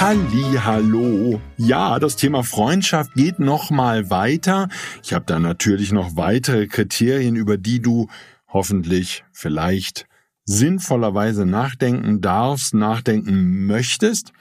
Halli, 0.00 0.56
hallo. 0.60 1.40
Ja, 1.56 1.98
das 1.98 2.14
Thema 2.14 2.44
Freundschaft 2.44 3.14
geht 3.14 3.40
noch 3.40 3.70
mal 3.70 4.10
weiter. 4.10 4.68
Ich 5.02 5.12
habe 5.12 5.24
da 5.26 5.40
natürlich 5.40 5.90
noch 5.90 6.14
weitere 6.14 6.68
Kriterien, 6.68 7.34
über 7.34 7.56
die 7.56 7.82
du 7.82 8.06
hoffentlich 8.46 9.24
vielleicht 9.32 10.06
sinnvollerweise 10.44 11.46
nachdenken 11.46 12.20
darfst, 12.20 12.74
nachdenken 12.74 13.66
möchtest. 13.66 14.32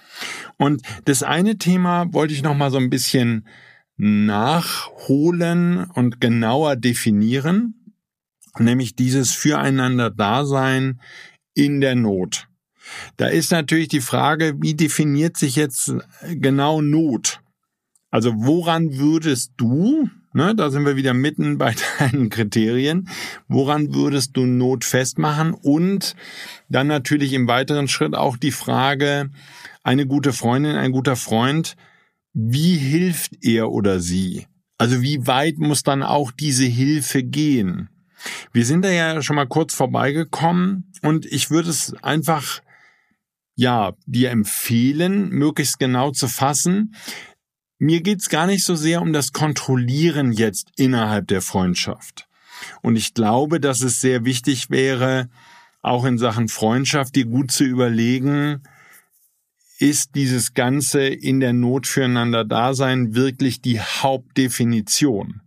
Und 0.57 0.83
das 1.05 1.23
eine 1.23 1.57
Thema 1.57 2.13
wollte 2.13 2.35
ich 2.35 2.43
noch 2.43 2.55
mal 2.55 2.69
so 2.69 2.77
ein 2.77 2.91
bisschen 2.91 3.47
nachholen 3.97 5.85
und 5.85 6.21
genauer 6.21 6.75
definieren, 6.75 7.95
nämlich 8.59 8.95
dieses 8.95 9.33
Füreinander-Dasein 9.33 11.01
in 11.55 11.81
der 11.81 11.95
Not. 11.95 12.46
Da 13.17 13.27
ist 13.27 13.51
natürlich 13.51 13.87
die 13.87 14.01
Frage, 14.01 14.55
wie 14.59 14.75
definiert 14.75 15.37
sich 15.37 15.55
jetzt 15.55 15.93
genau 16.23 16.81
Not? 16.81 17.41
Also 18.09 18.33
woran 18.35 18.97
würdest 18.97 19.51
du, 19.57 20.09
ne, 20.33 20.55
da 20.55 20.69
sind 20.69 20.85
wir 20.85 20.95
wieder 20.95 21.13
mitten 21.13 21.57
bei 21.57 21.75
deinen 21.99 22.29
Kriterien, 22.29 23.09
woran 23.47 23.93
würdest 23.93 24.37
du 24.37 24.45
Not 24.45 24.85
festmachen? 24.85 25.53
Und 25.53 26.15
dann 26.69 26.87
natürlich 26.87 27.33
im 27.33 27.47
weiteren 27.47 27.87
Schritt 27.87 28.15
auch 28.15 28.37
die 28.37 28.51
Frage, 28.51 29.29
eine 29.83 30.05
gute 30.05 30.33
Freundin, 30.33 30.75
ein 30.75 30.91
guter 30.91 31.15
Freund, 31.15 31.75
wie 32.33 32.77
hilft 32.77 33.31
er 33.41 33.71
oder 33.71 33.99
sie? 33.99 34.47
Also 34.77 35.01
wie 35.01 35.25
weit 35.25 35.57
muss 35.57 35.83
dann 35.83 36.03
auch 36.03 36.31
diese 36.31 36.65
Hilfe 36.65 37.23
gehen? 37.23 37.89
Wir 38.51 38.65
sind 38.65 38.83
da 38.83 38.89
ja 38.89 39.21
schon 39.21 39.35
mal 39.35 39.47
kurz 39.47 39.73
vorbeigekommen 39.73 40.91
und 41.01 41.25
ich 41.25 41.49
würde 41.49 41.69
es 41.69 41.93
einfach 42.03 42.61
ja, 43.57 43.93
dir 44.05 44.29
empfehlen, 44.29 45.29
möglichst 45.29 45.79
genau 45.79 46.11
zu 46.11 46.27
fassen. 46.27 46.93
Mir 47.79 48.01
geht's 48.01 48.29
gar 48.29 48.45
nicht 48.45 48.63
so 48.63 48.75
sehr 48.75 49.01
um 49.01 49.13
das 49.13 49.33
Kontrollieren 49.33 50.31
jetzt 50.31 50.71
innerhalb 50.77 51.27
der 51.27 51.41
Freundschaft. 51.41 52.27
Und 52.83 52.95
ich 52.95 53.15
glaube, 53.15 53.59
dass 53.59 53.81
es 53.81 53.99
sehr 53.99 54.25
wichtig 54.25 54.69
wäre, 54.69 55.29
auch 55.81 56.05
in 56.05 56.19
Sachen 56.19 56.49
Freundschaft 56.49 57.15
dir 57.15 57.25
gut 57.25 57.51
zu 57.51 57.63
überlegen, 57.63 58.61
ist 59.79 60.13
dieses 60.13 60.53
ganze 60.53 61.05
in 61.07 61.39
der 61.39 61.53
Not 61.53 61.87
füreinander 61.87 62.45
Dasein 62.45 63.15
wirklich 63.15 63.61
die 63.61 63.79
Hauptdefinition? 63.79 65.41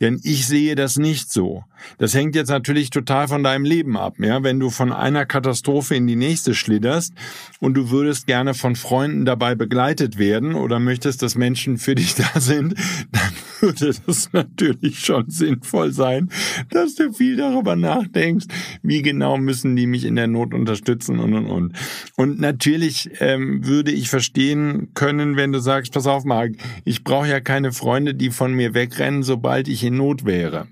Denn 0.00 0.20
ich 0.24 0.46
sehe 0.46 0.74
das 0.74 0.96
nicht 0.96 1.32
so. 1.32 1.62
Das 1.98 2.14
hängt 2.14 2.34
jetzt 2.34 2.48
natürlich 2.48 2.90
total 2.90 3.28
von 3.28 3.44
deinem 3.44 3.64
Leben 3.64 3.96
ab. 3.96 4.14
Ja? 4.18 4.42
Wenn 4.42 4.58
du 4.58 4.70
von 4.70 4.92
einer 4.92 5.24
Katastrophe 5.24 5.94
in 5.94 6.08
die 6.08 6.16
nächste 6.16 6.54
schlitterst 6.54 7.12
und 7.60 7.74
du 7.74 7.90
würdest 7.90 8.26
gerne 8.26 8.54
von 8.54 8.74
Freunden 8.74 9.24
dabei 9.24 9.54
begleitet 9.54 10.18
werden 10.18 10.56
oder 10.56 10.80
möchtest, 10.80 11.22
dass 11.22 11.36
Menschen 11.36 11.78
für 11.78 11.94
dich 11.94 12.14
da 12.16 12.40
sind, 12.40 12.74
dann 13.12 13.32
würde 13.64 13.92
das 14.06 14.32
natürlich 14.32 15.00
schon 15.00 15.28
sinnvoll 15.30 15.92
sein, 15.92 16.28
dass 16.70 16.94
du 16.94 17.12
viel 17.12 17.36
darüber 17.36 17.76
nachdenkst, 17.76 18.46
wie 18.82 19.02
genau 19.02 19.38
müssen 19.38 19.74
die 19.76 19.86
mich 19.86 20.04
in 20.04 20.16
der 20.16 20.26
Not 20.26 20.54
unterstützen 20.54 21.18
und 21.18 21.34
und 21.34 21.46
und. 21.46 21.76
Und 22.16 22.40
natürlich 22.40 23.10
ähm, 23.20 23.66
würde 23.66 23.90
ich 23.90 24.10
verstehen 24.10 24.92
können, 24.94 25.36
wenn 25.36 25.52
du 25.52 25.60
sagst, 25.60 25.92
pass 25.92 26.06
auf, 26.06 26.24
Marc, 26.24 26.52
ich 26.84 27.04
brauche 27.04 27.28
ja 27.28 27.40
keine 27.40 27.72
Freunde, 27.72 28.14
die 28.14 28.30
von 28.30 28.52
mir 28.52 28.74
wegrennen, 28.74 29.22
sobald 29.22 29.68
ich 29.68 29.82
in 29.82 29.96
Not 29.96 30.24
wäre. 30.24 30.68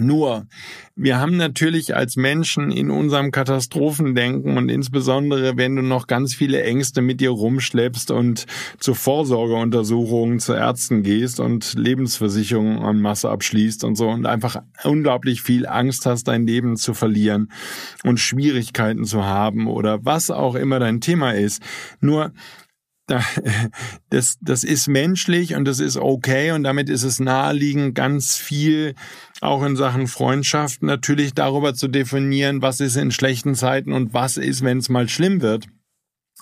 Nur, 0.00 0.46
wir 0.96 1.20
haben 1.20 1.36
natürlich 1.36 1.94
als 1.94 2.16
Menschen 2.16 2.72
in 2.72 2.90
unserem 2.90 3.32
Katastrophendenken 3.32 4.56
und 4.56 4.70
insbesondere, 4.70 5.58
wenn 5.58 5.76
du 5.76 5.82
noch 5.82 6.06
ganz 6.06 6.34
viele 6.34 6.62
Ängste 6.62 7.02
mit 7.02 7.20
dir 7.20 7.30
rumschleppst 7.30 8.10
und 8.10 8.46
zu 8.78 8.94
Vorsorgeuntersuchungen 8.94 10.40
zu 10.40 10.54
Ärzten 10.54 11.02
gehst 11.02 11.38
und 11.38 11.74
Lebensversicherungen 11.74 12.78
an 12.78 13.00
Masse 13.02 13.28
abschließt 13.28 13.84
und 13.84 13.96
so 13.96 14.08
und 14.08 14.24
einfach 14.24 14.62
unglaublich 14.84 15.42
viel 15.42 15.66
Angst 15.66 16.06
hast, 16.06 16.24
dein 16.28 16.46
Leben 16.46 16.76
zu 16.76 16.94
verlieren 16.94 17.52
und 18.02 18.18
Schwierigkeiten 18.18 19.04
zu 19.04 19.24
haben 19.26 19.66
oder 19.66 20.02
was 20.04 20.30
auch 20.30 20.54
immer 20.54 20.78
dein 20.78 21.02
Thema 21.02 21.32
ist. 21.32 21.62
Nur, 22.00 22.32
das, 24.10 24.38
das 24.40 24.64
ist 24.64 24.88
menschlich 24.88 25.54
und 25.54 25.64
das 25.64 25.80
ist 25.80 25.96
okay 25.96 26.52
und 26.52 26.64
damit 26.64 26.88
ist 26.88 27.02
es 27.02 27.20
naheliegend, 27.20 27.94
ganz 27.94 28.36
viel 28.36 28.94
auch 29.40 29.64
in 29.64 29.76
Sachen 29.76 30.06
Freundschaft 30.06 30.82
natürlich 30.82 31.34
darüber 31.34 31.74
zu 31.74 31.88
definieren, 31.88 32.62
was 32.62 32.80
ist 32.80 32.96
in 32.96 33.10
schlechten 33.10 33.54
Zeiten 33.54 33.92
und 33.92 34.14
was 34.14 34.36
ist, 34.36 34.62
wenn 34.62 34.78
es 34.78 34.88
mal 34.88 35.08
schlimm 35.08 35.40
wird. 35.40 35.66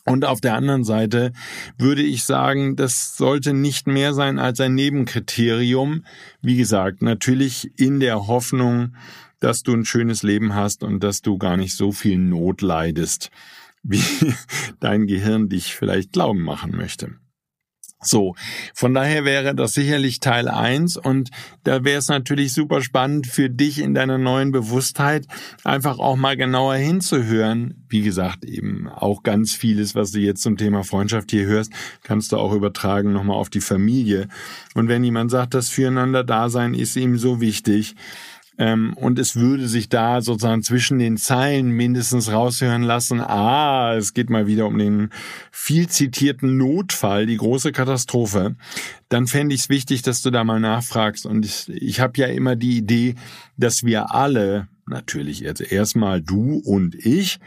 Und 0.05 0.25
auf 0.25 0.41
der 0.41 0.55
anderen 0.55 0.85
Seite 0.85 1.33
würde 1.77 2.03
ich 2.03 2.25
sagen, 2.25 2.77
das 2.77 3.17
sollte 3.17 3.53
nicht 3.53 3.87
mehr 3.87 4.15
sein 4.15 4.39
als 4.39 4.59
ein 4.59 4.75
Nebenkriterium. 4.75 6.05
Wie 6.41 6.57
gesagt, 6.57 7.03
natürlich 7.03 7.71
in 7.79 8.01
der 8.01 8.27
Hoffnung, 8.27 8.95
dass 9.41 9.63
du 9.63 9.75
ein 9.75 9.85
schönes 9.85 10.23
Leben 10.23 10.55
hast 10.55 10.83
und 10.83 11.01
dass 11.05 11.21
du 11.21 11.37
gar 11.37 11.57
nicht 11.57 11.77
so 11.77 11.93
viel 11.93 12.17
Not 12.17 12.63
leidest 12.63 13.31
wie 13.83 14.03
dein 14.81 15.07
Gehirn 15.07 15.49
dich 15.49 15.75
vielleicht 15.75 16.13
glauben 16.13 16.43
machen 16.43 16.77
möchte. 16.77 17.17
So, 18.01 18.37
von 18.75 18.95
daher 18.95 19.25
wäre 19.25 19.57
das 19.57 19.73
sicherlich 19.73 20.21
Teil 20.21 20.47
eins 20.47 20.97
und 20.97 21.31
da 21.65 21.83
wäre 21.83 21.99
es 21.99 22.07
natürlich 22.07 22.53
super 22.53 22.81
spannend 22.81 23.27
für 23.27 23.51
dich 23.51 23.81
in 23.81 23.93
deiner 23.93 24.19
neuen 24.19 24.53
Bewusstheit 24.53 25.27
einfach 25.65 25.99
auch 25.99 26.15
mal 26.15 26.37
genauer 26.37 26.77
hinzuhören. 26.77 27.85
Wie 27.89 28.03
gesagt, 28.03 28.45
eben 28.45 28.89
auch 28.89 29.25
ganz 29.25 29.53
vieles, 29.53 29.97
was 29.97 30.13
du 30.13 30.21
jetzt 30.21 30.43
zum 30.43 30.57
Thema 30.57 30.85
Freundschaft 30.85 31.33
hier 31.33 31.47
hörst, 31.47 31.73
kannst 32.05 32.31
du 32.31 32.37
auch 32.37 32.53
übertragen 32.53 33.13
nochmal 33.13 33.37
auf 33.37 33.51
die 33.51 33.61
Familie. 33.61 34.29
Und 34.75 34.87
wenn 34.87 35.03
jemand 35.03 35.33
sagt, 35.33 35.55
das 35.55 35.69
Füreinander 35.69 36.23
Dasein 36.23 36.75
ist 36.75 36.95
ihm 36.95 37.19
so 37.19 37.41
wichtig, 37.41 37.97
ähm, 38.59 38.93
und 38.95 39.21
es 39.21 39.37
würde 39.37 39.69
sich 39.69 39.89
da 39.89 40.21
sozusagen 40.21 40.63
zwischen 40.63 40.99
den 40.99 41.17
Zeilen 41.17 41.71
mindestens 41.71 42.31
raushören 42.33 42.83
lassen, 42.83 43.21
ah, 43.21 43.95
es 43.95 44.15
geht 44.15 44.31
mal 44.31 44.49
wieder 44.49 44.67
um 44.67 44.77
den 44.77 45.11
viel 45.53 45.89
zitierten 45.89 46.57
Notfall, 46.57 47.27
die 47.27 47.37
große 47.37 47.71
Katastrophe, 47.71 48.57
dann 49.09 49.29
fände 49.29 49.55
ich 49.55 49.63
es 49.63 49.69
wichtig, 49.69 50.03
dass 50.03 50.23
du 50.23 50.31
da 50.31 50.43
mal 50.43 50.59
nachfragst. 50.59 51.25
Und 51.25 51.45
ich, 51.45 51.69
ich 51.69 52.01
habe 52.01 52.21
ja 52.21 52.27
immer 52.27 52.57
die 52.57 52.77
Idee, 52.79 53.15
dass 53.57 53.85
wir 53.85 54.13
alle, 54.13 54.67
natürlich 54.87 55.41
jetzt 55.41 55.61
erstmal 55.61 56.21
du 56.21 56.59
und 56.65 56.97
ich, 56.97 57.39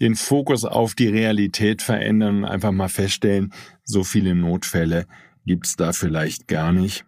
den 0.00 0.16
Fokus 0.16 0.64
auf 0.66 0.94
die 0.94 1.08
Realität 1.08 1.80
verändern 1.80 2.38
und 2.38 2.44
einfach 2.44 2.72
mal 2.72 2.88
feststellen, 2.88 3.54
so 3.84 4.04
viele 4.04 4.34
Notfälle 4.34 5.06
gibt's 5.46 5.76
da 5.76 5.92
vielleicht 5.92 6.46
gar 6.46 6.72
nicht. 6.72 7.07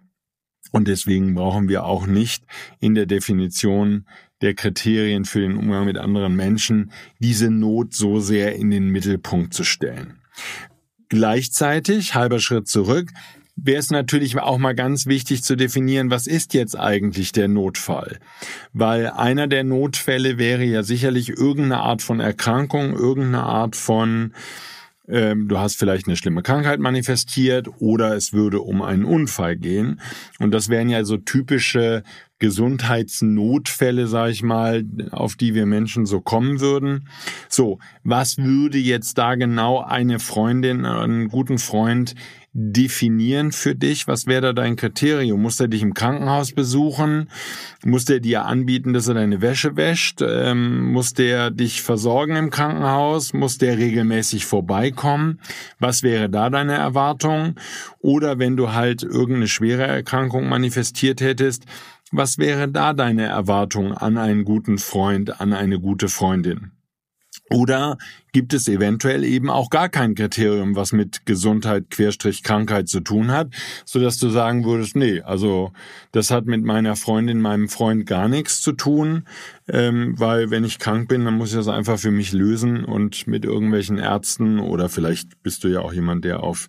Und 0.71 0.89
deswegen 0.89 1.35
brauchen 1.35 1.69
wir 1.69 1.85
auch 1.85 2.07
nicht 2.07 2.45
in 2.79 2.95
der 2.95 3.07
Definition 3.07 4.07
der 4.41 4.55
Kriterien 4.55 5.25
für 5.25 5.41
den 5.41 5.57
Umgang 5.57 5.85
mit 5.85 5.99
anderen 5.99 6.35
Menschen 6.35 6.93
diese 7.19 7.51
Not 7.51 7.95
so 7.95 8.21
sehr 8.21 8.57
in 8.57 8.71
den 8.71 8.89
Mittelpunkt 8.89 9.53
zu 9.53 9.65
stellen. 9.65 10.21
Gleichzeitig, 11.09 12.15
halber 12.15 12.39
Schritt 12.39 12.69
zurück, 12.69 13.11
wäre 13.57 13.79
es 13.79 13.91
natürlich 13.91 14.39
auch 14.39 14.59
mal 14.59 14.75
ganz 14.75 15.07
wichtig 15.07 15.43
zu 15.43 15.57
definieren, 15.57 16.11
was 16.11 16.27
ist 16.27 16.55
jetzt 16.55 16.79
eigentlich 16.79 17.33
der 17.33 17.49
Notfall? 17.49 18.19
Weil 18.73 19.09
einer 19.09 19.47
der 19.47 19.65
Notfälle 19.65 20.39
wäre 20.39 20.65
ja 20.65 20.83
sicherlich 20.83 21.31
irgendeine 21.31 21.79
Art 21.79 22.03
von 22.03 22.21
Erkrankung, 22.21 22.95
irgendeine 22.95 23.43
Art 23.43 23.77
von 23.77 24.33
ähm, 25.11 25.49
du 25.49 25.59
hast 25.59 25.79
vielleicht 25.79 26.07
eine 26.07 26.17
schlimme 26.17 26.43
Krankheit 26.43 26.81
manifestiert 26.81 27.69
oder 27.79 28.15
es 28.15 28.33
würde 28.33 28.61
um 28.61 28.83
einen 28.83 29.05
Unfall 29.05 29.57
gehen. 29.57 30.01
Und 30.39 30.53
das 30.53 30.69
wären 30.69 30.89
ja 30.89 31.05
so 31.05 31.17
typische 31.17 32.03
Gesundheitsnotfälle, 32.41 34.07
sag 34.07 34.31
ich 34.31 34.43
mal, 34.43 34.85
auf 35.11 35.37
die 35.37 35.55
wir 35.55 35.67
Menschen 35.67 36.07
so 36.07 36.21
kommen 36.21 36.61
würden. 36.61 37.09
So, 37.49 37.79
was 38.03 38.39
würde 38.39 38.79
jetzt 38.79 39.19
da 39.19 39.35
genau 39.35 39.81
eine 39.81 40.19
Freundin, 40.19 40.87
einen 40.87 41.29
guten 41.29 41.59
Freund 41.59 42.15
definieren 42.53 43.53
für 43.53 43.75
dich? 43.75 44.09
Was 44.09 44.27
wäre 44.27 44.41
da 44.41 44.53
dein 44.53 44.77
Kriterium? 44.77 45.41
Muss 45.41 45.61
er 45.61 45.69
dich 45.69 45.83
im 45.83 45.95
Krankenhaus 45.95 46.53
besuchen? 46.53 47.29
Muss 47.85 48.05
der 48.05 48.21
dir 48.21 48.45
anbieten, 48.45 48.93
dass 48.93 49.09
er 49.09 49.15
deine 49.15 49.41
Wäsche 49.41 49.77
wäscht? 49.77 50.21
Ähm, 50.23 50.93
muss 50.93 51.15
der 51.15 51.51
dich 51.51 51.83
versorgen 51.83 52.37
im 52.37 52.51
Krankenhaus? 52.51 53.33
Muss 53.33 53.59
der 53.59 53.79
regelmäßig 53.79 54.47
vorbeikommen? 54.47 55.41
Was 55.79 56.03
wäre 56.03 56.29
da 56.29 56.51
deine 56.51 56.75
Erwartung? 56.75 57.55
Oder 58.01 58.39
wenn 58.39 58.57
du 58.57 58.73
halt 58.73 59.03
irgendeine 59.03 59.49
schwere 59.49 59.87
Erkrankung 59.87 60.49
manifestiert 60.49 61.21
hättest, 61.21 61.67
was 62.11 62.39
wäre 62.39 62.69
da 62.69 62.93
deine 62.93 63.27
Erwartung 63.27 63.93
an 63.93 64.19
einen 64.19 64.45
guten 64.45 64.79
Freund, 64.79 65.41
an 65.41 65.53
eine 65.53 65.79
gute 65.79 66.09
Freundin? 66.09 66.73
Oder 67.53 67.99
gibt 68.33 68.55
es 68.55 68.69
eventuell 68.69 69.25
eben 69.25 69.51
auch 69.51 69.71
gar 69.71 69.89
kein 69.89 70.15
Kriterium, 70.15 70.77
was 70.77 70.93
mit 70.93 71.27
Gesundheit, 71.27 71.91
Querstrich, 71.91 72.45
Krankheit 72.45 72.89
zu 72.89 73.01
tun 73.01 73.33
hat, 73.33 73.49
so 73.85 73.99
dass 73.99 74.19
du 74.19 74.31
sagen 74.31 74.65
würdest, 74.65 74.95
nee, 74.95 75.21
also 75.21 75.73
das 76.13 76.31
hat 76.31 76.47
mit 76.47 76.63
meiner 76.63 76.95
Freundin, 76.95 77.41
meinem 77.41 77.69
Freund 77.69 78.07
gar 78.07 78.29
nichts 78.29 78.61
zu 78.61 78.71
tun, 78.73 79.25
ähm, 79.69 80.15
weil 80.17 80.51
wenn 80.51 80.63
ich 80.63 80.79
krank 80.79 81.09
bin, 81.09 81.25
dann 81.25 81.35
muss 81.35 81.51
ich 81.51 81.57
das 81.57 81.67
einfach 81.67 81.99
für 81.99 82.13
mich 82.13 82.33
lösen 82.33 82.85
und 82.85 83.27
mit 83.27 83.45
irgendwelchen 83.45 83.99
Ärzten 83.99 84.61
oder 84.61 84.89
vielleicht 84.89 85.43
bist 85.43 85.65
du 85.65 85.69
ja 85.69 85.81
auch 85.81 85.93
jemand, 85.93 86.25
der 86.25 86.45
auf 86.45 86.69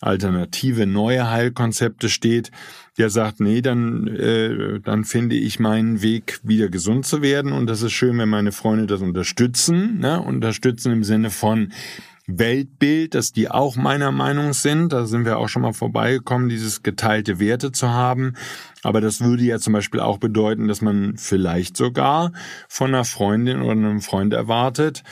alternative 0.00 0.86
neue 0.86 1.30
Heilkonzepte 1.30 2.08
steht, 2.08 2.50
der 2.98 3.10
sagt, 3.10 3.40
nee, 3.40 3.60
dann, 3.60 4.06
äh, 4.06 4.80
dann 4.80 5.04
finde 5.04 5.36
ich 5.36 5.60
meinen 5.60 6.02
Weg, 6.02 6.40
wieder 6.42 6.68
gesund 6.68 7.06
zu 7.06 7.22
werden. 7.22 7.52
Und 7.52 7.66
das 7.66 7.82
ist 7.82 7.92
schön, 7.92 8.18
wenn 8.18 8.28
meine 8.28 8.52
Freunde 8.52 8.86
das 8.86 9.02
unterstützen. 9.02 9.98
Ne? 9.98 10.20
Unterstützen 10.20 10.92
im 10.92 11.04
Sinne 11.04 11.30
von 11.30 11.72
Weltbild, 12.26 13.14
dass 13.14 13.32
die 13.32 13.50
auch 13.50 13.76
meiner 13.76 14.10
Meinung 14.10 14.52
sind. 14.52 14.92
Da 14.92 15.06
sind 15.06 15.24
wir 15.24 15.38
auch 15.38 15.48
schon 15.48 15.62
mal 15.62 15.72
vorbeigekommen, 15.72 16.48
dieses 16.48 16.82
geteilte 16.82 17.38
Werte 17.38 17.70
zu 17.70 17.90
haben. 17.90 18.34
Aber 18.82 19.00
das 19.00 19.20
würde 19.20 19.44
ja 19.44 19.58
zum 19.58 19.72
Beispiel 19.72 20.00
auch 20.00 20.18
bedeuten, 20.18 20.66
dass 20.66 20.80
man 20.80 21.16
vielleicht 21.16 21.76
sogar 21.76 22.32
von 22.68 22.88
einer 22.88 23.04
Freundin 23.04 23.62
oder 23.62 23.72
einem 23.72 24.00
Freund 24.00 24.32
erwartet, 24.32 25.04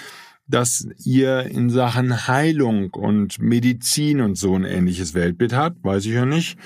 dass 0.48 0.86
ihr 1.04 1.42
in 1.42 1.70
Sachen 1.70 2.26
Heilung 2.26 2.90
und 2.90 3.38
Medizin 3.38 4.20
und 4.20 4.36
so 4.36 4.54
ein 4.54 4.64
ähnliches 4.64 5.14
Weltbild 5.14 5.54
habt, 5.54 5.84
weiß 5.84 6.04
ich 6.06 6.12
ja 6.12 6.26
nicht. 6.26 6.58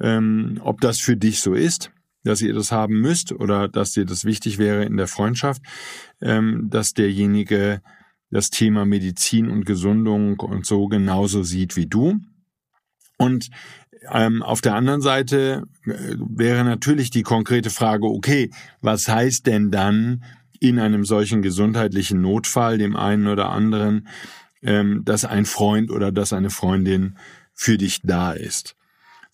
Ähm, 0.00 0.60
ob 0.62 0.80
das 0.80 1.00
für 1.00 1.16
dich 1.16 1.40
so 1.40 1.54
ist, 1.54 1.90
dass 2.24 2.40
ihr 2.40 2.54
das 2.54 2.72
haben 2.72 3.00
müsst 3.00 3.32
oder 3.32 3.68
dass 3.68 3.92
dir 3.92 4.04
das 4.04 4.24
wichtig 4.24 4.58
wäre 4.58 4.84
in 4.84 4.96
der 4.96 5.06
Freundschaft, 5.06 5.62
ähm, 6.20 6.68
dass 6.70 6.94
derjenige 6.94 7.80
das 8.30 8.50
Thema 8.50 8.84
Medizin 8.84 9.48
und 9.48 9.66
Gesundung 9.66 10.40
und 10.40 10.66
so 10.66 10.88
genauso 10.88 11.42
sieht 11.42 11.76
wie 11.76 11.86
du. 11.86 12.18
Und 13.16 13.50
ähm, 14.10 14.42
auf 14.42 14.60
der 14.60 14.74
anderen 14.74 15.00
Seite 15.00 15.64
äh, 15.84 16.16
wäre 16.18 16.64
natürlich 16.64 17.10
die 17.10 17.22
konkrete 17.22 17.70
Frage, 17.70 18.06
okay, 18.06 18.50
was 18.80 19.08
heißt 19.08 19.46
denn 19.46 19.70
dann 19.70 20.24
in 20.60 20.78
einem 20.78 21.04
solchen 21.04 21.42
gesundheitlichen 21.42 22.20
Notfall, 22.20 22.78
dem 22.78 22.96
einen 22.96 23.28
oder 23.28 23.50
anderen, 23.50 24.08
ähm, 24.62 25.02
dass 25.04 25.24
ein 25.24 25.44
Freund 25.44 25.90
oder 25.90 26.10
dass 26.10 26.32
eine 26.32 26.50
Freundin 26.50 27.16
für 27.52 27.78
dich 27.78 28.00
da 28.02 28.32
ist. 28.32 28.76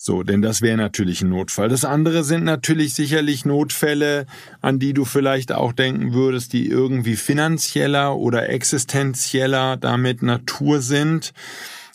So, 0.02 0.22
denn 0.22 0.40
das 0.40 0.62
wäre 0.62 0.78
natürlich 0.78 1.20
ein 1.20 1.28
Notfall. 1.28 1.68
Das 1.68 1.84
andere 1.84 2.24
sind 2.24 2.42
natürlich 2.42 2.94
sicherlich 2.94 3.44
Notfälle, 3.44 4.24
an 4.62 4.78
die 4.78 4.94
du 4.94 5.04
vielleicht 5.04 5.52
auch 5.52 5.74
denken 5.74 6.14
würdest, 6.14 6.54
die 6.54 6.66
irgendwie 6.66 7.16
finanzieller 7.16 8.16
oder 8.16 8.48
existenzieller 8.48 9.76
damit 9.76 10.22
Natur 10.22 10.80
sind. 10.80 11.34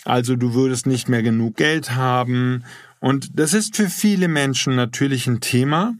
Also 0.03 0.35
du 0.35 0.53
würdest 0.53 0.85
nicht 0.85 1.09
mehr 1.09 1.23
genug 1.23 1.57
Geld 1.57 1.95
haben. 1.95 2.63
Und 2.99 3.39
das 3.39 3.55
ist 3.55 3.75
für 3.75 3.89
viele 3.89 4.27
Menschen 4.27 4.75
natürlich 4.75 5.25
ein 5.25 5.41
Thema. 5.41 5.95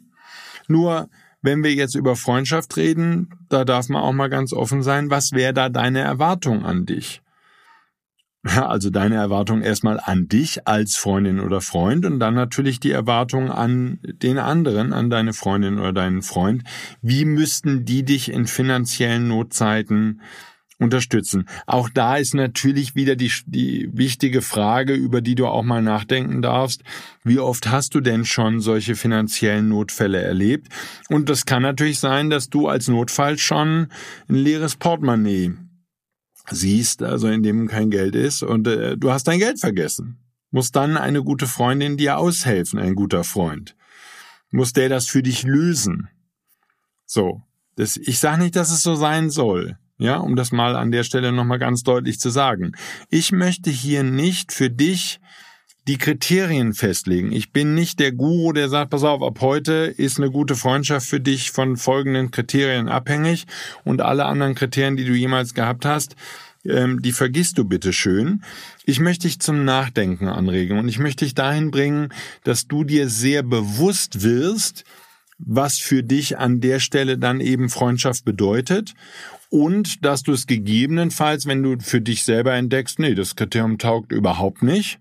Nur 0.67 1.09
wenn 1.41 1.63
wir 1.63 1.73
jetzt 1.73 1.95
über 1.95 2.15
Freundschaft 2.15 2.77
reden, 2.77 3.31
da 3.49 3.65
darf 3.65 3.89
man 3.89 4.03
auch 4.03 4.13
mal 4.13 4.29
ganz 4.29 4.53
offen 4.53 4.83
sein, 4.83 5.09
was 5.09 5.31
wäre 5.31 5.55
da 5.55 5.69
deine 5.69 6.01
Erwartung 6.01 6.65
an 6.65 6.85
dich? 6.85 7.23
Also 8.55 8.89
deine 8.89 9.15
Erwartung 9.15 9.61
erstmal 9.61 9.99
an 9.99 10.27
dich 10.27 10.67
als 10.67 10.95
Freundin 10.95 11.39
oder 11.39 11.61
Freund 11.61 12.05
und 12.05 12.19
dann 12.19 12.35
natürlich 12.35 12.79
die 12.79 12.91
Erwartung 12.91 13.51
an 13.51 13.99
den 14.03 14.37
anderen, 14.37 14.93
an 14.93 15.09
deine 15.09 15.33
Freundin 15.33 15.79
oder 15.79 15.93
deinen 15.93 16.21
Freund. 16.21 16.63
Wie 17.01 17.25
müssten 17.25 17.85
die 17.85 18.03
dich 18.03 18.31
in 18.31 18.45
finanziellen 18.45 19.27
Notzeiten 19.27 20.21
unterstützen. 20.77 21.47
Auch 21.67 21.87
da 21.87 22.17
ist 22.17 22.33
natürlich 22.33 22.95
wieder 22.95 23.15
die, 23.15 23.31
die 23.45 23.89
wichtige 23.93 24.41
Frage, 24.41 24.93
über 24.93 25.21
die 25.21 25.35
du 25.35 25.47
auch 25.47 25.63
mal 25.63 25.81
nachdenken 25.81 26.41
darfst. 26.41 26.83
Wie 27.23 27.39
oft 27.39 27.71
hast 27.71 27.95
du 27.95 28.01
denn 28.01 28.25
schon 28.25 28.59
solche 28.59 28.95
finanziellen 28.95 29.69
Notfälle 29.69 30.21
erlebt? 30.21 30.67
Und 31.07 31.29
das 31.29 31.45
kann 31.45 31.61
natürlich 31.61 31.99
sein, 31.99 32.29
dass 32.29 32.49
du 32.49 32.67
als 32.67 32.89
Notfall 32.89 33.37
schon 33.37 33.87
ein 34.27 34.35
leeres 34.35 34.75
Portemonnaie 34.75 35.53
siehst, 36.51 37.03
also 37.03 37.27
in 37.27 37.43
dem 37.43 37.67
kein 37.67 37.89
Geld 37.89 38.15
ist 38.15 38.43
und 38.43 38.67
äh, 38.67 38.97
du 38.97 39.11
hast 39.11 39.27
dein 39.27 39.39
Geld 39.39 39.59
vergessen. 39.59 40.19
Muss 40.51 40.71
dann 40.71 40.97
eine 40.97 41.23
gute 41.23 41.47
Freundin 41.47 41.97
dir 41.97 42.17
aushelfen, 42.17 42.79
ein 42.79 42.95
guter 42.95 43.23
Freund. 43.23 43.75
Muss 44.51 44.73
der 44.73 44.89
das 44.89 45.07
für 45.07 45.23
dich 45.23 45.43
lösen? 45.43 46.09
So. 47.05 47.41
Das, 47.75 47.97
ich 47.97 48.19
sage 48.19 48.41
nicht, 48.41 48.55
dass 48.55 48.71
es 48.71 48.83
so 48.83 48.95
sein 48.95 49.29
soll. 49.29 49.77
Ja, 49.97 50.17
um 50.17 50.35
das 50.35 50.51
mal 50.51 50.75
an 50.75 50.91
der 50.91 51.03
Stelle 51.03 51.31
nochmal 51.31 51.59
ganz 51.59 51.83
deutlich 51.83 52.19
zu 52.19 52.29
sagen. 52.29 52.73
Ich 53.09 53.31
möchte 53.31 53.69
hier 53.69 54.03
nicht 54.03 54.51
für 54.51 54.69
dich 54.69 55.19
die 55.87 55.97
Kriterien 55.97 56.73
festlegen. 56.73 57.31
Ich 57.31 57.51
bin 57.51 57.75
nicht 57.75 57.99
der 57.99 58.11
Guru, 58.11 58.53
der 58.53 58.69
sagt, 58.69 58.89
pass 58.89 59.03
auf, 59.03 59.21
ab 59.21 59.39
heute 59.41 59.73
ist 59.73 60.17
eine 60.17 60.31
gute 60.31 60.55
Freundschaft 60.55 61.07
für 61.07 61.19
dich 61.19 61.51
von 61.51 61.77
folgenden 61.77 62.31
Kriterien 62.31 62.87
abhängig 62.87 63.45
und 63.83 64.01
alle 64.01 64.25
anderen 64.25 64.55
Kriterien, 64.55 64.97
die 64.97 65.05
du 65.05 65.13
jemals 65.13 65.53
gehabt 65.53 65.85
hast, 65.85 66.15
ähm, 66.65 67.01
die 67.03 67.11
vergisst 67.11 67.59
du 67.59 67.65
bitte 67.65 67.93
schön. 67.93 68.43
Ich 68.85 68.99
möchte 68.99 69.27
dich 69.27 69.39
zum 69.39 69.63
Nachdenken 69.63 70.27
anregen 70.27 70.79
und 70.79 70.87
ich 70.87 70.97
möchte 70.97 71.25
dich 71.25 71.35
dahin 71.35 71.69
bringen, 71.69 72.09
dass 72.43 72.67
du 72.67 72.83
dir 72.83 73.07
sehr 73.07 73.43
bewusst 73.43 74.23
wirst, 74.23 74.85
was 75.37 75.77
für 75.77 76.01
dich 76.01 76.39
an 76.39 76.61
der 76.61 76.79
Stelle 76.79 77.17
dann 77.17 77.41
eben 77.41 77.69
Freundschaft 77.69 78.25
bedeutet 78.25 78.93
und 79.49 80.03
dass 80.03 80.23
du 80.23 80.31
es 80.31 80.47
gegebenenfalls, 80.47 81.45
wenn 81.45 81.61
du 81.61 81.77
für 81.79 82.01
dich 82.01 82.23
selber 82.23 82.53
entdeckst, 82.53 82.99
nee, 82.99 83.13
das 83.15 83.35
Kriterium 83.35 83.77
taugt 83.77 84.11
überhaupt 84.11 84.63
nicht, 84.63 84.97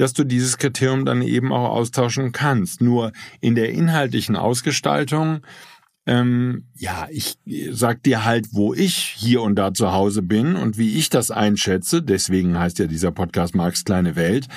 dass 0.00 0.14
du 0.14 0.24
dieses 0.24 0.56
Kriterium 0.56 1.04
dann 1.04 1.20
eben 1.20 1.52
auch 1.52 1.68
austauschen 1.68 2.32
kannst. 2.32 2.80
Nur 2.80 3.12
in 3.42 3.54
der 3.54 3.68
inhaltlichen 3.68 4.34
Ausgestaltung, 4.34 5.42
ähm, 6.06 6.68
ja, 6.74 7.06
ich 7.10 7.38
sag 7.70 8.02
dir 8.02 8.24
halt, 8.24 8.48
wo 8.52 8.72
ich 8.72 8.96
hier 8.96 9.42
und 9.42 9.56
da 9.56 9.74
zu 9.74 9.92
Hause 9.92 10.22
bin 10.22 10.56
und 10.56 10.78
wie 10.78 10.96
ich 10.96 11.10
das 11.10 11.30
einschätze. 11.30 12.02
Deswegen 12.02 12.58
heißt 12.58 12.78
ja 12.78 12.86
dieser 12.86 13.12
Podcast 13.12 13.54
Marx 13.54 13.84
kleine 13.84 14.16
Welt. 14.16 14.48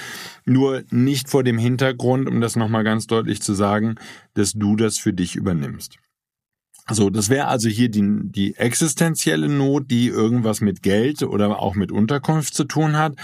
Nur 0.45 0.83
nicht 0.91 1.27
vor 1.27 1.43
dem 1.43 1.57
Hintergrund, 1.57 2.29
um 2.29 2.39
das 2.39 2.55
nochmal 2.55 2.85
ganz 2.85 3.07
deutlich 3.07 3.41
zu 3.41 3.53
sagen, 3.53 3.95
dass 4.35 4.53
du 4.53 4.77
das 4.77 4.97
für 4.97 5.11
dich 5.11 5.35
übernimmst. 5.35 5.97
So, 6.89 7.09
das 7.09 7.27
wäre 7.27 7.47
also 7.47 7.67
hier 7.67 7.89
die, 7.89 8.21
die 8.23 8.55
existenzielle 8.55 9.49
Not, 9.49 9.91
die 9.91 10.07
irgendwas 10.07 10.61
mit 10.61 10.81
Geld 10.81 11.21
oder 11.21 11.59
auch 11.59 11.75
mit 11.75 11.91
Unterkunft 11.91 12.53
zu 12.53 12.63
tun 12.63 12.95
hat. 12.95 13.17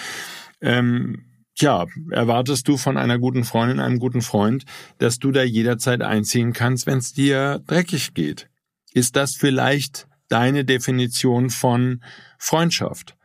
Ähm, 0.60 1.29
Tja, 1.60 1.88
erwartest 2.12 2.70
du 2.70 2.78
von 2.78 2.96
einer 2.96 3.20
guten 3.20 3.44
Freundin, 3.44 3.82
einem 3.82 4.00
guten 4.00 4.22
Freund, 4.22 4.64
dass 4.98 5.20
du 5.20 5.34
da 5.34 5.44
jederzeit 5.44 6.02
einziehen 6.02 6.54
kannst, 6.54 6.88
wenn 6.88 7.00
es 7.00 7.12
dir 7.12 7.62
dreckig 7.68 8.14
geht? 8.14 8.50
Ist 8.94 9.18
das 9.18 9.36
vielleicht 9.36 10.08
deine 10.30 10.64
Definition 10.64 11.50
von 11.50 12.02
Freundschaft? 12.38 13.18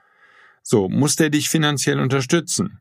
So, 0.65 0.89
muss 0.89 1.15
der 1.15 1.31
dich 1.31 1.49
finanziell 1.49 2.01
unterstützen? 2.01 2.81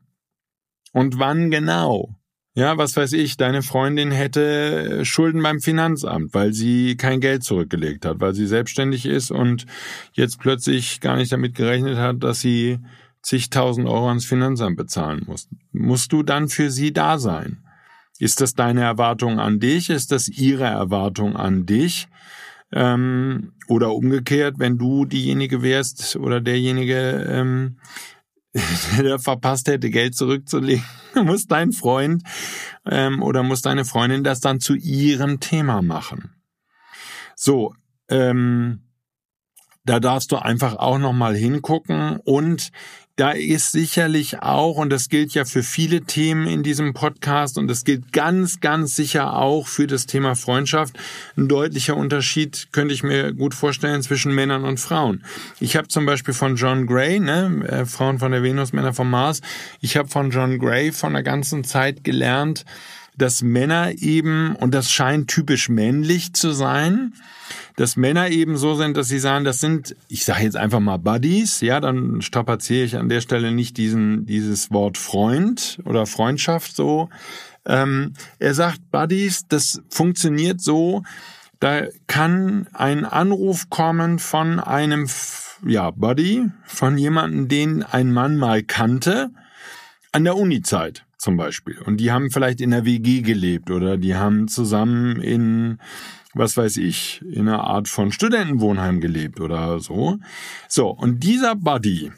Und 0.92 1.20
wann 1.20 1.52
genau? 1.52 2.16
Ja, 2.56 2.76
was 2.76 2.96
weiß 2.96 3.12
ich, 3.12 3.36
deine 3.36 3.62
Freundin 3.62 4.10
hätte 4.10 5.04
Schulden 5.04 5.40
beim 5.40 5.60
Finanzamt, 5.60 6.34
weil 6.34 6.52
sie 6.52 6.96
kein 6.96 7.20
Geld 7.20 7.44
zurückgelegt 7.44 8.04
hat, 8.06 8.20
weil 8.20 8.34
sie 8.34 8.48
selbstständig 8.48 9.06
ist 9.06 9.30
und 9.30 9.66
jetzt 10.14 10.40
plötzlich 10.40 11.00
gar 11.00 11.16
nicht 11.16 11.30
damit 11.30 11.54
gerechnet 11.54 11.96
hat, 11.96 12.24
dass 12.24 12.40
sie 12.40 12.80
zigtausend 13.24 13.88
Euro 13.88 14.08
ans 14.08 14.26
Finanzamt 14.26 14.76
bezahlen 14.76 15.24
muss. 15.26 15.48
Musst 15.72 16.12
du 16.12 16.22
dann 16.22 16.48
für 16.48 16.70
sie 16.70 16.92
da 16.92 17.18
sein? 17.18 17.64
Ist 18.18 18.40
das 18.40 18.54
deine 18.54 18.82
Erwartung 18.82 19.40
an 19.40 19.58
dich? 19.58 19.90
Ist 19.90 20.12
das 20.12 20.28
ihre 20.28 20.64
Erwartung 20.64 21.36
an 21.36 21.66
dich? 21.66 22.06
Ähm, 22.70 23.52
oder 23.66 23.94
umgekehrt, 23.94 24.58
wenn 24.58 24.78
du 24.78 25.04
diejenige 25.04 25.62
wärst 25.62 26.16
oder 26.16 26.40
derjenige, 26.40 27.26
ähm, 27.28 27.78
der 28.98 29.18
verpasst 29.18 29.68
hätte, 29.68 29.90
Geld 29.90 30.14
zurückzulegen, 30.14 30.84
muss 31.24 31.46
dein 31.46 31.72
Freund 31.72 32.22
ähm, 32.88 33.22
oder 33.22 33.42
muss 33.42 33.62
deine 33.62 33.84
Freundin 33.84 34.22
das 34.22 34.40
dann 34.40 34.60
zu 34.60 34.74
ihrem 34.74 35.40
Thema 35.40 35.82
machen. 35.82 36.30
So, 37.34 37.74
ähm, 38.08 38.84
da 39.84 40.00
darfst 40.00 40.32
du 40.32 40.36
einfach 40.36 40.76
auch 40.76 40.98
noch 40.98 41.12
mal 41.12 41.34
hingucken 41.34 42.18
und 42.24 42.70
da 43.16 43.30
ist 43.30 43.70
sicherlich 43.70 44.42
auch, 44.42 44.76
und 44.76 44.90
das 44.90 45.08
gilt 45.08 45.34
ja 45.34 45.44
für 45.44 45.62
viele 45.62 46.02
Themen 46.02 46.48
in 46.48 46.64
diesem 46.64 46.94
Podcast, 46.94 47.58
und 47.58 47.68
das 47.68 47.84
gilt 47.84 48.12
ganz, 48.12 48.60
ganz 48.60 48.96
sicher 48.96 49.36
auch 49.36 49.68
für 49.68 49.86
das 49.86 50.06
Thema 50.06 50.34
Freundschaft, 50.34 50.98
ein 51.36 51.46
deutlicher 51.46 51.96
Unterschied 51.96 52.68
könnte 52.72 52.92
ich 52.92 53.04
mir 53.04 53.32
gut 53.32 53.54
vorstellen 53.54 54.02
zwischen 54.02 54.34
Männern 54.34 54.64
und 54.64 54.80
Frauen. 54.80 55.24
Ich 55.60 55.76
habe 55.76 55.86
zum 55.86 56.06
Beispiel 56.06 56.34
von 56.34 56.56
John 56.56 56.86
Gray, 56.86 57.20
ne, 57.20 57.64
äh, 57.68 57.86
Frauen 57.86 58.18
von 58.18 58.32
der 58.32 58.42
Venus, 58.42 58.72
Männer 58.72 58.92
vom 58.92 59.10
Mars, 59.10 59.42
ich 59.80 59.96
habe 59.96 60.08
von 60.08 60.30
John 60.30 60.58
Gray 60.58 60.90
von 60.90 61.12
der 61.12 61.22
ganzen 61.22 61.62
Zeit 61.62 62.02
gelernt, 62.02 62.64
dass 63.16 63.42
Männer 63.42 63.92
eben, 63.98 64.56
und 64.56 64.74
das 64.74 64.90
scheint 64.90 65.28
typisch 65.28 65.68
männlich 65.68 66.32
zu 66.32 66.52
sein, 66.52 67.14
dass 67.76 67.96
Männer 67.96 68.30
eben 68.30 68.56
so 68.56 68.74
sind, 68.74 68.96
dass 68.96 69.08
sie 69.08 69.18
sagen, 69.18 69.44
das 69.44 69.60
sind, 69.60 69.96
ich 70.08 70.24
sage 70.24 70.44
jetzt 70.44 70.56
einfach 70.56 70.80
mal 70.80 70.98
Buddies, 70.98 71.60
ja, 71.60 71.80
dann 71.80 72.22
strapaziere 72.22 72.84
ich 72.84 72.96
an 72.96 73.08
der 73.08 73.20
Stelle 73.20 73.52
nicht 73.52 73.76
diesen, 73.76 74.26
dieses 74.26 74.70
Wort 74.70 74.98
Freund 74.98 75.78
oder 75.84 76.06
Freundschaft 76.06 76.74
so. 76.74 77.08
Ähm, 77.66 78.12
er 78.38 78.54
sagt, 78.54 78.90
Buddies, 78.90 79.46
das 79.48 79.82
funktioniert 79.88 80.60
so, 80.60 81.02
da 81.60 81.84
kann 82.06 82.68
ein 82.72 83.04
Anruf 83.04 83.70
kommen 83.70 84.18
von 84.18 84.60
einem, 84.60 85.08
ja, 85.66 85.90
Buddy, 85.92 86.50
von 86.64 86.98
jemandem, 86.98 87.48
den 87.48 87.82
ein 87.82 88.12
Mann 88.12 88.36
mal 88.36 88.62
kannte, 88.62 89.30
an 90.12 90.24
der 90.24 90.36
Uni-Zeit 90.36 91.04
zum 91.24 91.36
Beispiel. 91.36 91.78
Und 91.80 91.96
die 91.96 92.12
haben 92.12 92.30
vielleicht 92.30 92.60
in 92.60 92.70
der 92.70 92.84
WG 92.84 93.22
gelebt 93.22 93.70
oder 93.70 93.96
die 93.96 94.14
haben 94.14 94.46
zusammen 94.46 95.20
in 95.20 95.78
was 96.34 96.56
weiß 96.56 96.78
ich, 96.78 97.22
in 97.22 97.48
einer 97.48 97.62
Art 97.62 97.88
von 97.88 98.10
Studentenwohnheim 98.10 99.00
gelebt 99.00 99.40
oder 99.40 99.78
so. 99.78 100.18
So, 100.68 100.88
und 100.88 101.20
dieser 101.20 101.54
Buddy, 101.54 102.10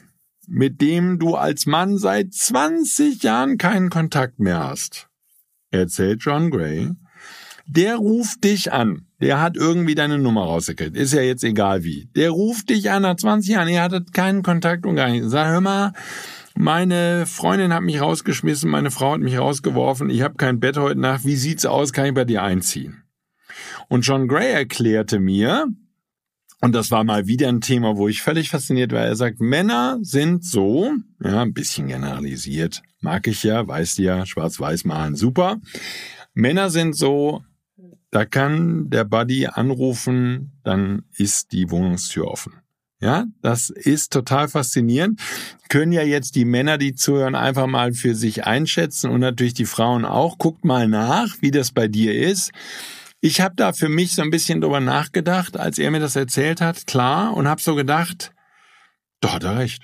mit 0.47 0.81
dem 0.81 1.19
du 1.19 1.35
als 1.35 1.67
Mann 1.67 1.97
seit 1.97 2.33
20 2.33 3.21
Jahren 3.21 3.57
keinen 3.57 3.89
Kontakt 3.89 4.39
mehr 4.39 4.59
hast, 4.59 5.07
erzählt 5.69 6.23
John 6.23 6.49
Gray, 6.49 6.91
der 7.67 7.97
ruft 7.97 8.43
dich 8.43 8.71
an. 8.71 9.05
Der 9.19 9.41
hat 9.41 9.57
irgendwie 9.57 9.95
deine 9.95 10.17
Nummer 10.17 10.43
rausgekriegt. 10.43 10.95
Ist 10.95 11.13
ja 11.13 11.21
jetzt 11.21 11.43
egal 11.43 11.83
wie. 11.83 12.09
Der 12.15 12.31
ruft 12.31 12.69
dich 12.69 12.89
an 12.91 13.01
nach 13.01 13.15
20 13.15 13.53
Jahren. 13.53 13.67
Ihr 13.67 13.81
hattet 13.81 14.13
keinen 14.13 14.41
Kontakt 14.41 14.85
und 14.85 14.95
gar 14.95 15.09
nichts. 15.09 15.31
Sag, 15.31 15.47
hör 15.47 15.61
mal, 15.61 15.93
meine 16.57 17.25
Freundin 17.25 17.73
hat 17.73 17.83
mich 17.83 18.01
rausgeschmissen, 18.01 18.69
meine 18.69 18.91
Frau 18.91 19.13
hat 19.13 19.21
mich 19.21 19.37
rausgeworfen, 19.37 20.09
ich 20.09 20.21
habe 20.21 20.35
kein 20.35 20.59
Bett 20.59 20.77
heute 20.77 20.99
Nacht. 20.99 21.25
Wie 21.25 21.35
sieht's 21.35 21.65
aus? 21.65 21.93
Kann 21.93 22.07
ich 22.07 22.13
bei 22.13 22.25
dir 22.25 22.43
einziehen? 22.43 23.03
Und 23.89 24.05
John 24.05 24.27
Gray 24.27 24.51
erklärte 24.51 25.19
mir, 25.19 25.67
und 26.59 26.73
das 26.73 26.89
war 26.89 27.03
mal 27.03 27.27
wieder 27.27 27.47
ein 27.49 27.61
Thema, 27.61 27.97
wo 27.97 28.07
ich 28.07 28.21
völlig 28.21 28.49
fasziniert 28.49 28.91
war. 28.91 29.01
Er 29.01 29.15
sagt, 29.15 29.39
Männer 29.39 29.99
sind 30.01 30.43
so, 30.43 30.91
ja, 31.23 31.41
ein 31.41 31.53
bisschen 31.53 31.87
generalisiert, 31.87 32.81
mag 32.99 33.27
ich 33.27 33.43
ja, 33.43 33.67
weißt 33.67 33.99
du 33.99 34.03
ja, 34.03 34.25
schwarz-weiß 34.25 34.85
malen, 34.85 35.15
super. 35.15 35.57
Männer 36.33 36.69
sind 36.69 36.95
so, 36.95 37.43
da 38.09 38.25
kann 38.25 38.89
der 38.89 39.03
Buddy 39.03 39.47
anrufen, 39.47 40.59
dann 40.63 41.03
ist 41.15 41.51
die 41.51 41.69
Wohnungstür 41.69 42.27
offen. 42.27 42.53
Ja, 42.99 43.25
das 43.41 43.69
ist 43.69 44.11
total 44.11 44.47
faszinierend. 44.47 45.21
Können 45.69 45.91
ja 45.91 46.01
jetzt 46.01 46.35
die 46.35 46.45
Männer, 46.45 46.79
die 46.79 46.95
zuhören, 46.95 47.35
einfach 47.35 47.67
mal 47.67 47.93
für 47.93 48.15
sich 48.15 48.45
einschätzen 48.45 49.11
und 49.11 49.19
natürlich 49.19 49.53
die 49.53 49.65
Frauen 49.65 50.03
auch. 50.03 50.39
Guckt 50.39 50.65
mal 50.65 50.87
nach, 50.87 51.35
wie 51.41 51.51
das 51.51 51.71
bei 51.71 51.87
dir 51.87 52.15
ist. 52.15 52.51
Ich 53.21 53.41
habe 53.41 53.55
da 53.55 53.73
für 53.73 53.89
mich 53.89 54.15
so 54.15 54.23
ein 54.23 54.31
bisschen 54.31 54.61
drüber 54.61 54.79
nachgedacht, 54.79 55.57
als 55.57 55.77
er 55.77 55.91
mir 55.91 55.99
das 55.99 56.15
erzählt 56.15 56.61
hat, 56.61 56.87
klar, 56.87 57.35
und 57.35 57.47
habe 57.47 57.61
so 57.61 57.75
gedacht, 57.75 58.31
doch 59.21 59.33
hat 59.33 59.43
er 59.43 59.57
recht. 59.57 59.83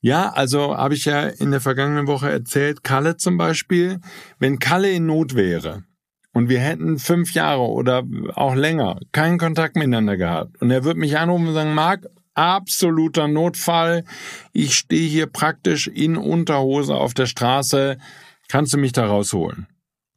Ja, 0.00 0.30
also 0.30 0.76
habe 0.76 0.94
ich 0.94 1.04
ja 1.04 1.26
in 1.26 1.50
der 1.50 1.60
vergangenen 1.60 2.06
Woche 2.06 2.30
erzählt, 2.30 2.84
Kalle 2.84 3.16
zum 3.16 3.36
Beispiel, 3.36 4.00
wenn 4.38 4.58
Kalle 4.58 4.90
in 4.90 5.06
Not 5.06 5.34
wäre 5.34 5.84
und 6.32 6.48
wir 6.48 6.60
hätten 6.60 6.98
fünf 6.98 7.32
Jahre 7.32 7.62
oder 7.62 8.04
auch 8.34 8.54
länger 8.54 9.00
keinen 9.10 9.38
Kontakt 9.38 9.74
miteinander 9.74 10.16
gehabt 10.16 10.60
und 10.60 10.70
er 10.70 10.84
würde 10.84 11.00
mich 11.00 11.18
anrufen 11.18 11.48
und 11.48 11.54
sagen, 11.54 11.74
Marc, 11.74 12.06
absoluter 12.36 13.28
Notfall, 13.28 14.04
ich 14.52 14.76
stehe 14.76 15.08
hier 15.08 15.26
praktisch 15.26 15.88
in 15.88 16.16
Unterhose 16.16 16.94
auf 16.94 17.14
der 17.14 17.26
Straße, 17.26 17.98
kannst 18.48 18.72
du 18.72 18.78
mich 18.78 18.92
da 18.92 19.06
rausholen? 19.06 19.66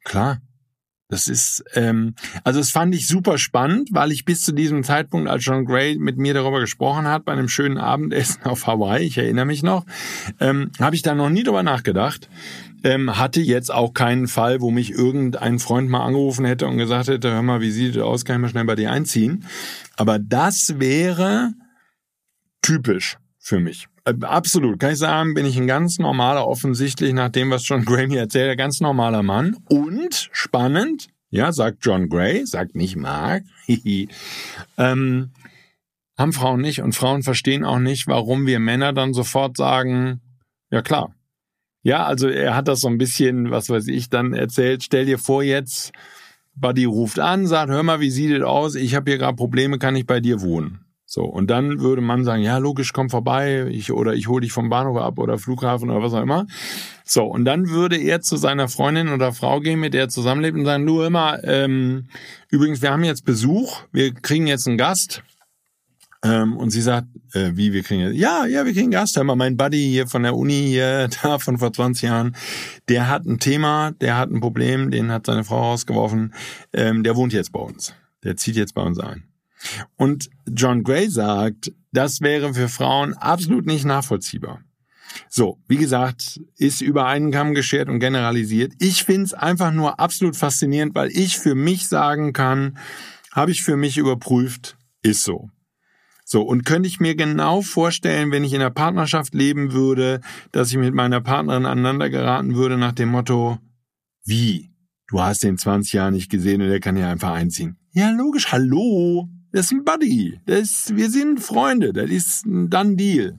Klar, 0.04 0.40
das 1.10 1.26
ist, 1.26 1.64
ähm, 1.74 2.14
also 2.44 2.60
das 2.60 2.70
fand 2.70 2.94
ich 2.94 3.08
super 3.08 3.36
spannend, 3.36 3.88
weil 3.92 4.12
ich 4.12 4.24
bis 4.24 4.42
zu 4.42 4.52
diesem 4.52 4.84
Zeitpunkt, 4.84 5.28
als 5.28 5.44
John 5.44 5.64
Gray 5.64 5.98
mit 5.98 6.18
mir 6.18 6.34
darüber 6.34 6.60
gesprochen 6.60 7.08
hat, 7.08 7.24
bei 7.24 7.32
einem 7.32 7.48
schönen 7.48 7.78
Abendessen 7.78 8.42
auf 8.44 8.66
Hawaii, 8.66 9.04
ich 9.04 9.18
erinnere 9.18 9.44
mich 9.44 9.64
noch, 9.64 9.84
ähm, 10.38 10.70
habe 10.78 10.94
ich 10.94 11.02
da 11.02 11.14
noch 11.14 11.28
nie 11.28 11.42
drüber 11.42 11.64
nachgedacht. 11.64 12.28
Ähm, 12.82 13.18
hatte 13.18 13.42
jetzt 13.42 13.70
auch 13.70 13.92
keinen 13.92 14.26
Fall, 14.26 14.62
wo 14.62 14.70
mich 14.70 14.90
irgendein 14.90 15.58
Freund 15.58 15.90
mal 15.90 16.02
angerufen 16.02 16.46
hätte 16.46 16.66
und 16.66 16.78
gesagt 16.78 17.08
hätte, 17.08 17.30
hör 17.30 17.42
mal, 17.42 17.60
wie 17.60 17.70
sieht 17.70 17.96
das 17.96 18.02
aus, 18.02 18.24
kann 18.24 18.36
ich 18.36 18.40
mal 18.40 18.48
schnell 18.48 18.64
bei 18.64 18.74
dir 18.74 18.90
einziehen. 18.90 19.44
Aber 19.98 20.18
das 20.18 20.78
wäre 20.78 21.52
typisch 22.62 23.18
für 23.38 23.60
mich. 23.60 23.88
Äh, 24.04 24.14
absolut, 24.22 24.78
kann 24.78 24.92
ich 24.92 24.98
sagen, 24.98 25.34
bin 25.34 25.46
ich 25.46 25.56
ein 25.56 25.66
ganz 25.66 25.98
normaler, 25.98 26.46
offensichtlich 26.46 27.12
nach 27.12 27.30
dem, 27.30 27.50
was 27.50 27.66
John 27.66 27.84
Gray 27.84 28.06
mir 28.06 28.20
erzählt, 28.20 28.50
ein 28.50 28.56
ganz 28.56 28.80
normaler 28.80 29.22
Mann. 29.22 29.56
Und 29.68 30.28
spannend, 30.32 31.08
ja, 31.30 31.52
sagt 31.52 31.78
John 31.82 32.08
Gray, 32.08 32.46
sagt 32.46 32.74
nicht 32.74 32.96
Mark, 32.96 33.44
ähm, 34.78 35.30
haben 36.18 36.32
Frauen 36.32 36.60
nicht 36.60 36.82
und 36.82 36.94
Frauen 36.94 37.22
verstehen 37.22 37.64
auch 37.64 37.78
nicht, 37.78 38.06
warum 38.06 38.46
wir 38.46 38.60
Männer 38.60 38.92
dann 38.92 39.14
sofort 39.14 39.56
sagen, 39.56 40.20
ja 40.70 40.82
klar. 40.82 41.14
Ja, 41.82 42.04
also 42.04 42.28
er 42.28 42.54
hat 42.54 42.68
das 42.68 42.80
so 42.80 42.88
ein 42.88 42.98
bisschen, 42.98 43.50
was 43.50 43.70
weiß 43.70 43.86
ich, 43.86 44.10
dann 44.10 44.34
erzählt, 44.34 44.82
stell 44.84 45.06
dir 45.06 45.18
vor 45.18 45.42
jetzt, 45.42 45.92
Buddy 46.54 46.84
ruft 46.84 47.18
an, 47.18 47.46
sagt, 47.46 47.70
hör 47.70 47.82
mal, 47.82 48.00
wie 48.00 48.10
sieht 48.10 48.32
es 48.32 48.42
aus? 48.42 48.74
Ich 48.74 48.94
habe 48.94 49.10
hier 49.10 49.18
gerade 49.18 49.36
Probleme, 49.36 49.78
kann 49.78 49.96
ich 49.96 50.04
bei 50.04 50.20
dir 50.20 50.42
wohnen? 50.42 50.84
So, 51.12 51.24
und 51.24 51.50
dann 51.50 51.80
würde 51.80 52.02
man 52.02 52.22
sagen, 52.22 52.40
ja, 52.40 52.58
logisch, 52.58 52.92
komm 52.92 53.10
vorbei, 53.10 53.66
ich, 53.68 53.90
oder 53.90 54.14
ich 54.14 54.28
hole 54.28 54.42
dich 54.42 54.52
vom 54.52 54.68
Bahnhof 54.68 54.96
ab 54.96 55.18
oder 55.18 55.38
Flughafen 55.38 55.90
oder 55.90 56.04
was 56.04 56.14
auch 56.14 56.22
immer. 56.22 56.46
So, 57.04 57.24
und 57.24 57.44
dann 57.44 57.68
würde 57.68 57.96
er 57.96 58.20
zu 58.20 58.36
seiner 58.36 58.68
Freundin 58.68 59.08
oder 59.08 59.32
Frau 59.32 59.58
gehen, 59.58 59.80
mit 59.80 59.92
der 59.92 60.02
er 60.02 60.08
zusammenlebt 60.08 60.56
und 60.56 60.66
sagen, 60.66 60.84
nur 60.84 61.04
immer, 61.04 61.42
ähm, 61.42 62.06
übrigens, 62.48 62.80
wir 62.80 62.92
haben 62.92 63.02
jetzt 63.02 63.24
Besuch, 63.24 63.82
wir 63.90 64.14
kriegen 64.14 64.46
jetzt 64.46 64.68
einen 64.68 64.78
Gast. 64.78 65.24
Ähm, 66.22 66.56
und 66.56 66.70
sie 66.70 66.80
sagt, 66.80 67.08
äh, 67.32 67.50
wie, 67.54 67.72
wir 67.72 67.82
kriegen 67.82 68.02
jetzt, 68.02 68.16
ja, 68.16 68.46
ja, 68.46 68.64
wir 68.64 68.72
kriegen 68.72 68.84
einen 68.84 68.92
Gast. 68.92 69.16
Hör 69.16 69.24
mal, 69.24 69.34
mein 69.34 69.56
Buddy 69.56 69.82
hier 69.90 70.06
von 70.06 70.22
der 70.22 70.36
Uni 70.36 70.66
hier, 70.68 71.08
da 71.22 71.40
von 71.40 71.58
vor 71.58 71.72
20 71.72 72.04
Jahren, 72.04 72.36
der 72.88 73.08
hat 73.08 73.26
ein 73.26 73.40
Thema, 73.40 73.90
der 74.00 74.16
hat 74.16 74.30
ein 74.30 74.40
Problem, 74.40 74.92
den 74.92 75.10
hat 75.10 75.26
seine 75.26 75.42
Frau 75.42 75.60
rausgeworfen, 75.72 76.34
ähm, 76.72 77.02
der 77.02 77.16
wohnt 77.16 77.32
jetzt 77.32 77.50
bei 77.50 77.58
uns. 77.58 77.94
Der 78.22 78.36
zieht 78.36 78.54
jetzt 78.54 78.74
bei 78.74 78.82
uns 78.82 79.00
ein. 79.00 79.24
Und 79.96 80.30
John 80.48 80.82
Gray 80.82 81.08
sagt, 81.08 81.72
das 81.92 82.20
wäre 82.20 82.54
für 82.54 82.68
Frauen 82.68 83.14
absolut 83.14 83.66
nicht 83.66 83.84
nachvollziehbar. 83.84 84.60
So, 85.28 85.58
wie 85.66 85.76
gesagt, 85.76 86.40
ist 86.56 86.80
über 86.80 87.06
einen 87.06 87.32
Kamm 87.32 87.54
geschert 87.54 87.88
und 87.88 88.00
generalisiert. 88.00 88.72
Ich 88.78 89.04
find's 89.04 89.34
einfach 89.34 89.72
nur 89.72 89.98
absolut 89.98 90.36
faszinierend, 90.36 90.94
weil 90.94 91.10
ich 91.10 91.38
für 91.38 91.54
mich 91.54 91.88
sagen 91.88 92.32
kann, 92.32 92.78
habe 93.32 93.50
ich 93.50 93.62
für 93.62 93.76
mich 93.76 93.98
überprüft, 93.98 94.76
ist 95.02 95.24
so. 95.24 95.50
So, 96.24 96.42
und 96.42 96.64
könnte 96.64 96.88
ich 96.88 97.00
mir 97.00 97.16
genau 97.16 97.60
vorstellen, 97.60 98.30
wenn 98.30 98.44
ich 98.44 98.52
in 98.52 98.60
einer 98.60 98.70
Partnerschaft 98.70 99.34
leben 99.34 99.72
würde, 99.72 100.20
dass 100.52 100.70
ich 100.70 100.78
mit 100.78 100.94
meiner 100.94 101.20
Partnerin 101.20 101.66
aneinander 101.66 102.08
geraten 102.08 102.54
würde 102.54 102.76
nach 102.76 102.92
dem 102.92 103.08
Motto, 103.08 103.58
wie? 104.24 104.70
Du 105.08 105.20
hast 105.20 105.42
den 105.42 105.58
20 105.58 105.92
Jahre 105.92 106.12
nicht 106.12 106.30
gesehen 106.30 106.62
und 106.62 106.68
der 106.68 106.78
kann 106.78 106.96
ja 106.96 107.10
einfach 107.10 107.32
einziehen. 107.32 107.78
Ja, 107.90 108.10
logisch, 108.12 108.52
hallo. 108.52 109.28
Das 109.52 109.66
ist 109.66 109.72
ein 109.72 109.84
Buddy. 109.84 110.40
Das 110.46 110.60
ist, 110.60 110.96
wir 110.96 111.10
sind 111.10 111.40
Freunde. 111.40 111.92
Das 111.92 112.10
ist 112.10 112.46
ein 112.46 112.70
Done 112.70 112.96
Deal. 112.96 113.38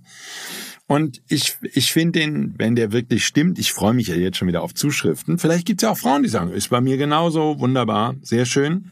Und 0.88 1.22
ich, 1.30 1.58
ich 1.62 1.94
finde 1.94 2.20
den, 2.20 2.54
wenn 2.58 2.76
der 2.76 2.92
wirklich 2.92 3.26
stimmt, 3.26 3.60
ich 3.60 3.72
freue 3.72 3.94
mich 3.94 4.08
ja 4.08 4.16
jetzt 4.16 4.38
schon 4.38 4.50
wieder 4.50 4.62
auf 4.62 4.74
Zuschriften. 4.74 5.38
Vielleicht 5.38 5.66
gibt 5.66 5.82
es 5.82 5.86
ja 5.86 5.92
auch 5.92 5.98
Frauen, 5.98 6.24
die 6.24 6.30
sagen, 6.30 6.52
ist 6.52 6.70
bei 6.70 6.82
mir 6.82 6.98
genauso, 6.98 7.60
wunderbar, 7.60 8.16
sehr 8.22 8.46
schön. 8.46 8.92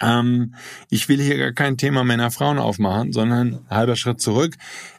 Ähm, 0.00 0.54
ich 0.90 1.08
will 1.08 1.20
hier 1.22 1.38
gar 1.38 1.52
kein 1.52 1.78
Thema 1.78 2.04
Männer-Frauen 2.04 2.58
aufmachen, 2.58 3.12
sondern 3.12 3.66
halber 3.70 3.96
Schritt 3.96 4.20
zurück. 4.20 4.56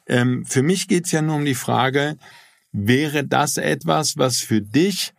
Ähm, 0.07 0.43
für 0.43 0.63
mich 0.63 0.87
geht's 0.87 1.11
ja 1.11 1.21
nur 1.21 1.35
um 1.35 1.45
die 1.45 1.53
Frage, 1.53 2.17
wäre 2.71 3.23
das 3.23 3.57
etwas, 3.57 4.17
was 4.17 4.39
für 4.39 4.61
dich 4.61 5.13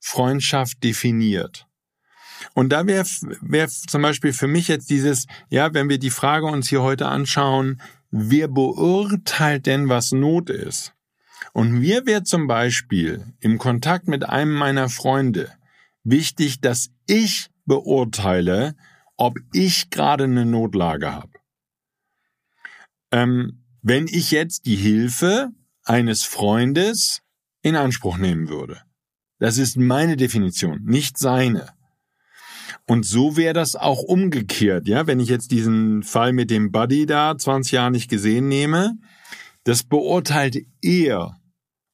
Freundschaft 0.00 0.84
definiert? 0.84 1.66
Und 2.54 2.70
da 2.70 2.86
wäre 2.86 3.06
wär 3.40 3.68
zum 3.68 4.02
Beispiel 4.02 4.32
für 4.32 4.46
mich 4.46 4.68
jetzt 4.68 4.90
dieses, 4.90 5.26
ja, 5.48 5.72
wenn 5.74 5.88
wir 5.88 5.98
die 5.98 6.10
Frage 6.10 6.46
uns 6.46 6.68
hier 6.68 6.82
heute 6.82 7.06
anschauen, 7.08 7.80
wer 8.10 8.48
beurteilt 8.48 9.66
denn, 9.66 9.88
was 9.88 10.12
Not 10.12 10.50
ist? 10.50 10.92
Und 11.52 11.72
mir 11.72 12.06
wäre 12.06 12.22
zum 12.22 12.46
Beispiel 12.46 13.24
im 13.40 13.58
Kontakt 13.58 14.06
mit 14.06 14.28
einem 14.28 14.52
meiner 14.52 14.88
Freunde 14.88 15.50
wichtig, 16.04 16.60
dass 16.60 16.90
ich 17.06 17.50
beurteile, 17.64 18.74
ob 19.16 19.38
ich 19.52 19.90
gerade 19.90 20.24
eine 20.24 20.44
Notlage 20.44 21.12
habe. 21.12 21.32
Ähm, 23.10 23.64
wenn 23.82 24.06
ich 24.06 24.30
jetzt 24.30 24.66
die 24.66 24.76
Hilfe 24.76 25.50
eines 25.84 26.24
Freundes 26.24 27.22
in 27.62 27.76
Anspruch 27.76 28.18
nehmen 28.18 28.48
würde. 28.48 28.80
Das 29.38 29.58
ist 29.58 29.76
meine 29.76 30.16
Definition, 30.16 30.80
nicht 30.84 31.18
seine. 31.18 31.68
Und 32.88 33.06
so 33.06 33.36
wäre 33.36 33.54
das 33.54 33.76
auch 33.76 34.02
umgekehrt, 34.02 34.88
ja, 34.88 35.06
wenn 35.06 35.20
ich 35.20 35.28
jetzt 35.28 35.52
diesen 35.52 36.02
Fall 36.02 36.32
mit 36.32 36.50
dem 36.50 36.72
Buddy 36.72 37.06
da 37.06 37.36
20 37.36 37.72
Jahre 37.72 37.90
nicht 37.92 38.10
gesehen 38.10 38.48
nehme, 38.48 38.98
das 39.64 39.84
beurteilt 39.84 40.58
er, 40.80 41.36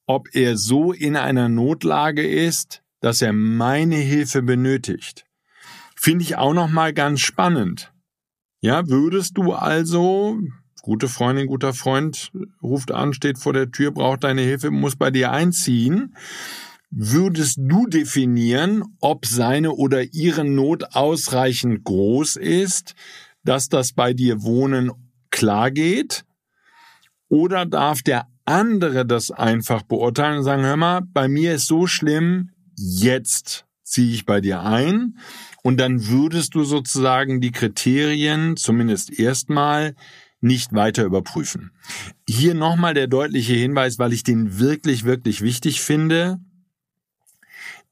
ob 0.06 0.34
er 0.34 0.56
so 0.56 0.92
in 0.92 1.16
einer 1.16 1.50
Notlage 1.50 2.26
ist, 2.26 2.82
dass 3.00 3.20
er 3.20 3.32
meine 3.32 3.96
Hilfe 3.96 4.42
benötigt. 4.42 5.26
Finde 5.94 6.24
ich 6.24 6.36
auch 6.36 6.54
noch 6.54 6.68
mal 6.68 6.94
ganz 6.94 7.20
spannend. 7.20 7.92
Ja, 8.60 8.88
würdest 8.88 9.36
du 9.36 9.52
also, 9.52 10.38
gute 10.82 11.08
Freundin, 11.08 11.46
guter 11.46 11.74
Freund 11.74 12.32
ruft 12.62 12.92
an, 12.92 13.12
steht 13.12 13.38
vor 13.38 13.52
der 13.52 13.70
Tür, 13.70 13.90
braucht 13.90 14.24
deine 14.24 14.42
Hilfe, 14.42 14.70
muss 14.70 14.96
bei 14.96 15.10
dir 15.10 15.30
einziehen, 15.30 16.14
würdest 16.90 17.58
du 17.60 17.86
definieren, 17.86 18.84
ob 19.00 19.26
seine 19.26 19.72
oder 19.72 20.02
ihre 20.14 20.44
Not 20.44 20.94
ausreichend 20.94 21.84
groß 21.84 22.36
ist, 22.36 22.94
dass 23.44 23.68
das 23.68 23.92
bei 23.92 24.14
dir 24.14 24.42
Wohnen 24.42 24.92
klar 25.30 25.70
geht? 25.70 26.24
Oder 27.28 27.66
darf 27.66 28.02
der 28.02 28.26
andere 28.44 29.04
das 29.04 29.30
einfach 29.30 29.82
beurteilen 29.82 30.38
und 30.38 30.44
sagen, 30.44 30.62
hör 30.62 30.76
mal, 30.76 31.02
bei 31.02 31.28
mir 31.28 31.54
ist 31.54 31.66
so 31.66 31.86
schlimm, 31.86 32.50
jetzt 32.76 33.66
ziehe 33.82 34.14
ich 34.14 34.24
bei 34.24 34.40
dir 34.40 34.62
ein 34.62 35.18
und 35.62 35.78
dann 35.78 36.06
würdest 36.06 36.54
du 36.54 36.64
sozusagen 36.64 37.40
die 37.40 37.52
Kriterien 37.52 38.56
zumindest 38.56 39.18
erstmal 39.18 39.94
nicht 40.40 40.72
weiter 40.72 41.04
überprüfen. 41.04 41.72
Hier 42.28 42.54
nochmal 42.54 42.94
der 42.94 43.08
deutliche 43.08 43.54
Hinweis, 43.54 43.98
weil 43.98 44.12
ich 44.12 44.22
den 44.22 44.58
wirklich, 44.58 45.04
wirklich 45.04 45.42
wichtig 45.42 45.80
finde. 45.80 46.38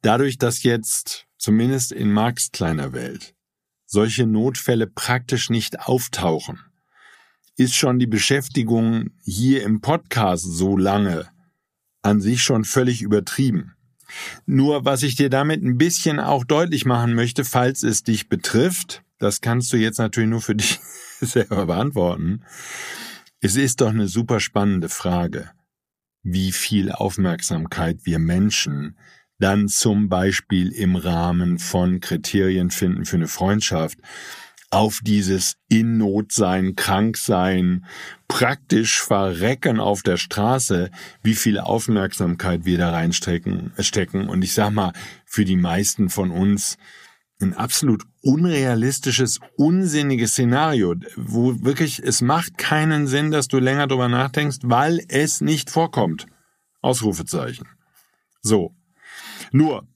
Dadurch, 0.07 0.39
dass 0.39 0.63
jetzt 0.63 1.27
zumindest 1.37 1.91
in 1.91 2.13
Marx 2.13 2.53
kleiner 2.53 2.93
Welt 2.93 3.35
solche 3.87 4.25
Notfälle 4.25 4.87
praktisch 4.87 5.51
nicht 5.51 5.81
auftauchen, 5.81 6.61
ist 7.57 7.75
schon 7.75 7.99
die 7.99 8.07
Beschäftigung 8.07 9.11
hier 9.25 9.65
im 9.65 9.81
Podcast 9.81 10.45
so 10.45 10.77
lange 10.77 11.29
an 12.03 12.21
sich 12.21 12.45
schon 12.45 12.65
völlig 12.65 13.03
übertrieben. 13.03 13.75
Nur 14.47 14.85
was 14.85 15.03
ich 15.03 15.17
dir 15.17 15.29
damit 15.29 15.65
ein 15.65 15.77
bisschen 15.77 16.21
auch 16.21 16.45
deutlich 16.45 16.85
machen 16.85 17.15
möchte, 17.15 17.45
falls 17.45 17.83
es 17.83 18.05
dich 18.05 18.29
betrifft, 18.29 19.03
das 19.19 19.41
kannst 19.41 19.73
du 19.73 19.77
jetzt 19.77 19.99
natürlich 19.99 20.31
nur 20.31 20.41
für 20.41 20.55
dich 20.55 20.79
selber 21.21 21.67
beantworten. 21.67 22.45
Es 23.41 23.57
ist 23.57 23.81
doch 23.81 23.91
eine 23.91 24.07
super 24.07 24.39
spannende 24.39 24.89
Frage, 24.89 25.51
wie 26.23 26.53
viel 26.53 26.93
Aufmerksamkeit 26.93 27.99
wir 28.05 28.21
Menschen 28.21 28.97
dann 29.39 29.69
zum 29.69 30.09
Beispiel 30.09 30.73
im 30.73 30.97
Rahmen 30.97 31.59
von 31.59 32.01
Kriterien 32.01 32.71
finden 32.71 33.05
für 33.05 33.17
eine 33.17 33.29
Freundschaft 33.29 33.99
auf 34.71 35.01
dieses 35.03 35.57
in 35.69 35.97
Not 35.99 36.33
sein, 36.33 36.75
krank 36.75 37.17
sein, 37.17 37.87
praktisch 38.29 39.01
verrecken 39.01 39.79
auf 39.79 40.03
der 40.03 40.17
Straße, 40.17 40.91
wie 41.23 41.35
viel 41.35 41.59
Aufmerksamkeit 41.59 42.65
wir 42.65 42.79
da 42.79 42.91
reinstecken, 42.91 43.73
stecken. 43.79 44.29
Und 44.29 44.43
ich 44.43 44.55
sag 44.55 44.73
mal, 44.73 44.93
für 45.25 45.45
die 45.45 45.57
meisten 45.57 46.09
von 46.09 46.31
uns 46.31 46.77
ein 47.41 47.55
absolut 47.55 48.03
unrealistisches, 48.23 49.41
unsinniges 49.57 50.33
Szenario, 50.33 50.95
wo 51.17 51.63
wirklich 51.63 52.03
es 52.03 52.23
macht 52.23 52.59
keinen 52.59 53.07
Sinn, 53.07 53.31
dass 53.31 53.49
du 53.49 53.59
länger 53.59 53.87
drüber 53.87 54.09
nachdenkst, 54.09 54.59
weil 54.63 55.01
es 55.09 55.41
nicht 55.41 55.71
vorkommt. 55.71 56.27
Ausrufezeichen. 56.81 57.69
So. 58.43 58.75
Nur, 59.53 59.87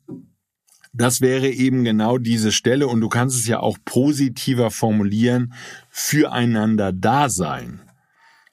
das 0.93 1.21
wäre 1.21 1.49
eben 1.49 1.85
genau 1.85 2.19
diese 2.19 2.51
Stelle 2.53 2.89
und 2.89 3.01
du 3.01 3.09
kannst 3.09 3.39
es 3.39 3.47
ja 3.47 3.61
auch 3.61 3.79
positiver 3.85 4.71
formulieren, 4.71 5.53
füreinander 5.89 6.93
da 6.93 7.29
sein. 7.29 7.81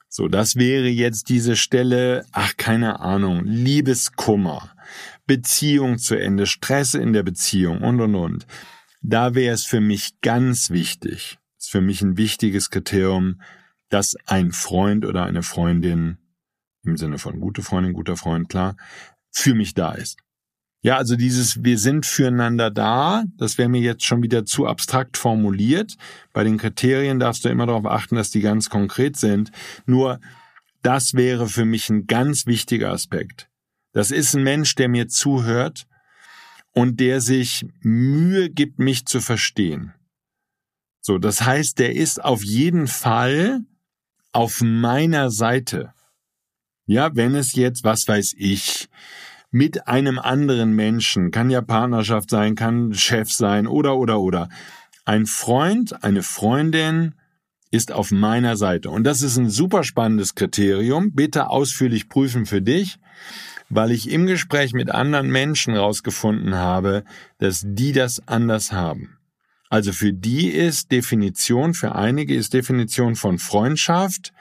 So, 0.08 0.28
das 0.28 0.56
wäre 0.56 0.88
jetzt 0.88 1.28
diese 1.28 1.56
Stelle, 1.56 2.24
ach 2.32 2.56
keine 2.56 3.00
Ahnung, 3.00 3.44
Liebeskummer, 3.44 4.70
Beziehung 5.26 5.98
zu 5.98 6.14
Ende, 6.14 6.46
Stress 6.46 6.94
in 6.94 7.12
der 7.12 7.22
Beziehung 7.22 7.82
und 7.82 8.00
und 8.00 8.14
und. 8.14 8.46
Da 9.02 9.34
wäre 9.34 9.54
es 9.54 9.64
für 9.64 9.80
mich 9.80 10.20
ganz 10.22 10.70
wichtig, 10.70 11.38
ist 11.58 11.70
für 11.70 11.80
mich 11.80 12.02
ein 12.02 12.16
wichtiges 12.16 12.70
Kriterium, 12.70 13.40
dass 13.90 14.16
ein 14.26 14.52
Freund 14.52 15.04
oder 15.04 15.24
eine 15.24 15.42
Freundin, 15.42 16.18
im 16.84 16.96
Sinne 16.96 17.18
von 17.18 17.40
gute 17.40 17.62
Freundin, 17.62 17.92
guter 17.92 18.16
Freund, 18.16 18.48
klar, 18.48 18.76
für 19.30 19.54
mich 19.54 19.74
da 19.74 19.92
ist. 19.92 20.18
Ja, 20.80 20.96
also 20.96 21.16
dieses 21.16 21.64
Wir 21.64 21.78
sind 21.78 22.06
füreinander 22.06 22.70
da, 22.70 23.24
das 23.36 23.58
wäre 23.58 23.68
mir 23.68 23.80
jetzt 23.80 24.04
schon 24.04 24.22
wieder 24.22 24.44
zu 24.44 24.66
abstrakt 24.66 25.16
formuliert. 25.16 25.96
Bei 26.32 26.44
den 26.44 26.56
Kriterien 26.56 27.18
darfst 27.18 27.44
du 27.44 27.48
immer 27.48 27.66
darauf 27.66 27.86
achten, 27.86 28.14
dass 28.14 28.30
die 28.30 28.40
ganz 28.40 28.70
konkret 28.70 29.16
sind. 29.16 29.50
Nur 29.86 30.20
das 30.82 31.14
wäre 31.14 31.48
für 31.48 31.64
mich 31.64 31.90
ein 31.90 32.06
ganz 32.06 32.46
wichtiger 32.46 32.92
Aspekt. 32.92 33.48
Das 33.92 34.12
ist 34.12 34.34
ein 34.34 34.44
Mensch, 34.44 34.76
der 34.76 34.88
mir 34.88 35.08
zuhört 35.08 35.88
und 36.72 37.00
der 37.00 37.20
sich 37.20 37.66
Mühe 37.80 38.48
gibt, 38.48 38.78
mich 38.78 39.06
zu 39.06 39.20
verstehen. 39.20 39.94
So, 41.00 41.18
das 41.18 41.42
heißt, 41.42 41.80
der 41.80 41.96
ist 41.96 42.22
auf 42.22 42.44
jeden 42.44 42.86
Fall 42.86 43.62
auf 44.32 44.60
meiner 44.60 45.30
Seite. 45.30 45.92
Ja, 46.86 47.16
wenn 47.16 47.34
es 47.34 47.54
jetzt, 47.54 47.82
was 47.82 48.06
weiß 48.06 48.34
ich, 48.36 48.88
mit 49.50 49.88
einem 49.88 50.18
anderen 50.18 50.72
Menschen, 50.72 51.30
kann 51.30 51.50
ja 51.50 51.60
Partnerschaft 51.60 52.30
sein, 52.30 52.54
kann 52.54 52.94
Chef 52.94 53.32
sein 53.32 53.66
oder 53.66 53.96
oder 53.96 54.20
oder. 54.20 54.48
Ein 55.04 55.26
Freund, 55.26 56.04
eine 56.04 56.22
Freundin 56.22 57.14
ist 57.70 57.92
auf 57.92 58.10
meiner 58.10 58.56
Seite. 58.56 58.90
Und 58.90 59.04
das 59.04 59.22
ist 59.22 59.36
ein 59.36 59.50
super 59.50 59.84
spannendes 59.84 60.34
Kriterium. 60.34 61.12
Bitte 61.12 61.48
ausführlich 61.48 62.08
prüfen 62.08 62.46
für 62.46 62.62
dich, 62.62 62.98
weil 63.68 63.90
ich 63.90 64.10
im 64.10 64.26
Gespräch 64.26 64.72
mit 64.72 64.90
anderen 64.90 65.30
Menschen 65.30 65.76
rausgefunden 65.76 66.54
habe, 66.54 67.04
dass 67.38 67.62
die 67.64 67.92
das 67.92 68.26
anders 68.26 68.72
haben. 68.72 69.18
Also 69.70 69.92
für 69.92 70.14
die 70.14 70.48
ist 70.48 70.92
Definition, 70.92 71.74
für 71.74 71.94
einige 71.94 72.34
ist 72.34 72.54
Definition 72.54 73.16
von 73.16 73.38
Freundschaft, 73.38 74.32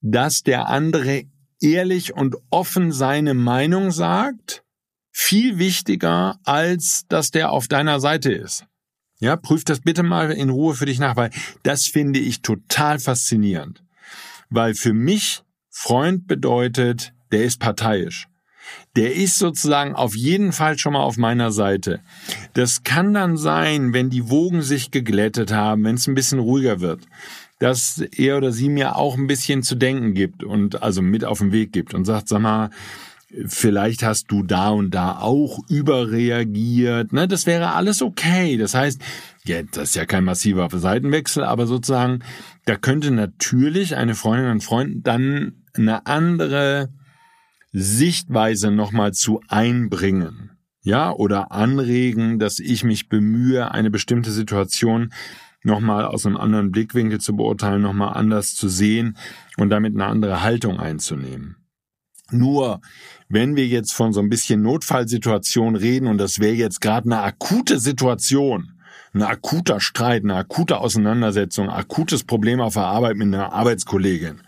dass 0.00 0.42
der 0.42 0.68
andere 0.68 1.24
ehrlich 1.60 2.14
und 2.14 2.36
offen 2.50 2.92
seine 2.92 3.34
Meinung 3.34 3.90
sagt, 3.90 4.64
viel 5.12 5.58
wichtiger, 5.58 6.38
als 6.44 7.04
dass 7.08 7.30
der 7.30 7.50
auf 7.50 7.68
deiner 7.68 8.00
Seite 8.00 8.32
ist. 8.32 8.66
Ja, 9.18 9.36
prüf 9.36 9.64
das 9.64 9.80
bitte 9.80 10.02
mal 10.02 10.30
in 10.30 10.50
Ruhe 10.50 10.74
für 10.74 10.86
dich 10.86 10.98
nach, 10.98 11.16
weil 11.16 11.30
das 11.62 11.86
finde 11.86 12.18
ich 12.18 12.42
total 12.42 12.98
faszinierend. 12.98 13.82
Weil 14.50 14.74
für 14.74 14.92
mich 14.92 15.42
Freund 15.70 16.26
bedeutet, 16.26 17.14
der 17.32 17.44
ist 17.44 17.58
parteiisch. 17.58 18.28
Der 18.94 19.14
ist 19.14 19.38
sozusagen 19.38 19.94
auf 19.94 20.14
jeden 20.14 20.52
Fall 20.52 20.78
schon 20.78 20.92
mal 20.92 21.02
auf 21.02 21.16
meiner 21.16 21.50
Seite. 21.50 22.00
Das 22.54 22.82
kann 22.82 23.14
dann 23.14 23.36
sein, 23.36 23.92
wenn 23.92 24.10
die 24.10 24.28
Wogen 24.28 24.60
sich 24.60 24.90
geglättet 24.90 25.52
haben, 25.52 25.84
wenn 25.84 25.94
es 25.94 26.06
ein 26.06 26.14
bisschen 26.14 26.40
ruhiger 26.40 26.80
wird 26.80 27.06
dass 27.58 28.02
er 28.16 28.36
oder 28.36 28.52
sie 28.52 28.68
mir 28.68 28.96
auch 28.96 29.16
ein 29.16 29.26
bisschen 29.26 29.62
zu 29.62 29.76
denken 29.76 30.14
gibt 30.14 30.44
und 30.44 30.82
also 30.82 31.02
mit 31.02 31.24
auf 31.24 31.38
den 31.38 31.52
Weg 31.52 31.72
gibt 31.72 31.94
und 31.94 32.04
sagt, 32.04 32.28
sag 32.28 32.40
mal, 32.40 32.70
vielleicht 33.46 34.02
hast 34.02 34.30
du 34.30 34.42
da 34.42 34.70
und 34.70 34.94
da 34.94 35.18
auch 35.18 35.58
überreagiert. 35.68 37.12
Ne, 37.12 37.26
das 37.28 37.46
wäre 37.46 37.72
alles 37.72 38.02
okay. 38.02 38.56
Das 38.56 38.74
heißt, 38.74 39.00
ja, 39.44 39.62
das 39.62 39.90
ist 39.90 39.96
ja 39.96 40.06
kein 40.06 40.24
massiver 40.24 40.68
Seitenwechsel, 40.70 41.44
aber 41.44 41.66
sozusagen, 41.66 42.20
da 42.64 42.76
könnte 42.76 43.10
natürlich 43.10 43.96
eine 43.96 44.14
Freundin 44.14 44.50
und 44.50 44.64
Freund 44.64 45.06
dann 45.06 45.64
eine 45.74 46.06
andere 46.06 46.90
Sichtweise 47.72 48.70
nochmal 48.70 49.12
zu 49.12 49.40
einbringen. 49.48 50.52
Ja, 50.82 51.10
oder 51.10 51.50
anregen, 51.50 52.38
dass 52.38 52.60
ich 52.60 52.84
mich 52.84 53.08
bemühe, 53.08 53.72
eine 53.72 53.90
bestimmte 53.90 54.30
Situation 54.30 55.12
nochmal 55.66 56.06
aus 56.06 56.24
einem 56.24 56.36
anderen 56.36 56.70
Blickwinkel 56.70 57.20
zu 57.20 57.36
beurteilen, 57.36 57.82
nochmal 57.82 58.14
anders 58.14 58.54
zu 58.54 58.68
sehen 58.68 59.16
und 59.56 59.70
damit 59.70 59.94
eine 59.94 60.06
andere 60.06 60.42
Haltung 60.42 60.78
einzunehmen. 60.78 61.56
Nur, 62.30 62.80
wenn 63.28 63.54
wir 63.54 63.66
jetzt 63.66 63.92
von 63.92 64.12
so 64.12 64.20
ein 64.20 64.28
bisschen 64.28 64.62
Notfallsituation 64.62 65.76
reden 65.76 66.08
und 66.08 66.18
das 66.18 66.38
wäre 66.38 66.54
jetzt 66.54 66.80
gerade 66.80 67.06
eine 67.06 67.22
akute 67.22 67.78
Situation, 67.78 68.72
ein 69.14 69.22
akuter 69.22 69.80
Streit, 69.80 70.24
eine 70.24 70.34
akute 70.34 70.78
Auseinandersetzung, 70.78 71.68
akutes 71.68 72.24
Problem 72.24 72.60
auf 72.60 72.74
der 72.74 72.84
Arbeit 72.84 73.16
mit 73.16 73.28
einer 73.28 73.52
Arbeitskollegin 73.52 74.40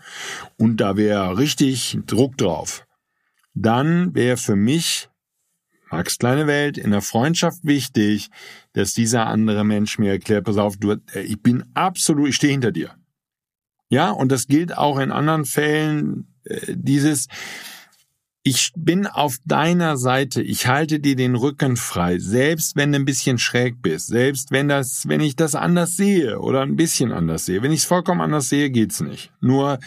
und 0.57 0.77
da 0.77 0.97
wäre 0.97 1.37
richtig 1.37 1.99
Druck 2.05 2.37
drauf, 2.37 2.85
dann 3.53 4.13
wäre 4.13 4.37
für 4.37 4.55
mich 4.55 5.08
Max 5.91 6.17
kleine 6.17 6.47
Welt 6.47 6.77
in 6.77 6.91
der 6.91 7.01
Freundschaft 7.01 7.59
wichtig, 7.63 8.29
dass 8.73 8.93
dieser 8.93 9.27
andere 9.27 9.63
Mensch 9.63 9.97
mir 9.97 10.11
erklärt, 10.11 10.45
pass 10.45 10.57
auf, 10.57 10.77
du, 10.77 10.91
äh, 11.13 11.21
ich 11.21 11.41
bin 11.41 11.65
absolut, 11.73 12.29
ich 12.29 12.35
stehe 12.35 12.51
hinter 12.51 12.71
dir. 12.71 12.95
Ja, 13.89 14.11
und 14.11 14.31
das 14.31 14.47
gilt 14.47 14.77
auch 14.77 14.99
in 14.99 15.11
anderen 15.11 15.45
Fällen, 15.45 16.27
äh, 16.43 16.75
dieses, 16.75 17.27
ich 18.43 18.71
bin 18.75 19.07
auf 19.07 19.37
deiner 19.45 19.97
Seite, 19.97 20.41
ich 20.41 20.67
halte 20.67 20.99
dir 20.99 21.15
den 21.15 21.35
Rücken 21.35 21.75
frei, 21.75 22.19
selbst 22.19 22.75
wenn 22.75 22.91
du 22.91 22.99
ein 22.99 23.05
bisschen 23.05 23.37
schräg 23.37 23.81
bist, 23.81 24.07
selbst 24.07 24.51
wenn 24.51 24.67
das, 24.67 25.07
wenn 25.07 25.21
ich 25.21 25.35
das 25.35 25.55
anders 25.55 25.97
sehe 25.97 26.39
oder 26.39 26.61
ein 26.61 26.75
bisschen 26.75 27.11
anders 27.11 27.45
sehe. 27.45 27.61
Wenn 27.61 27.71
ich 27.71 27.81
es 27.81 27.85
vollkommen 27.85 28.21
anders 28.21 28.49
sehe, 28.49 28.69
geht's 28.69 29.01
nicht. 29.01 29.31
Nur, 29.41 29.79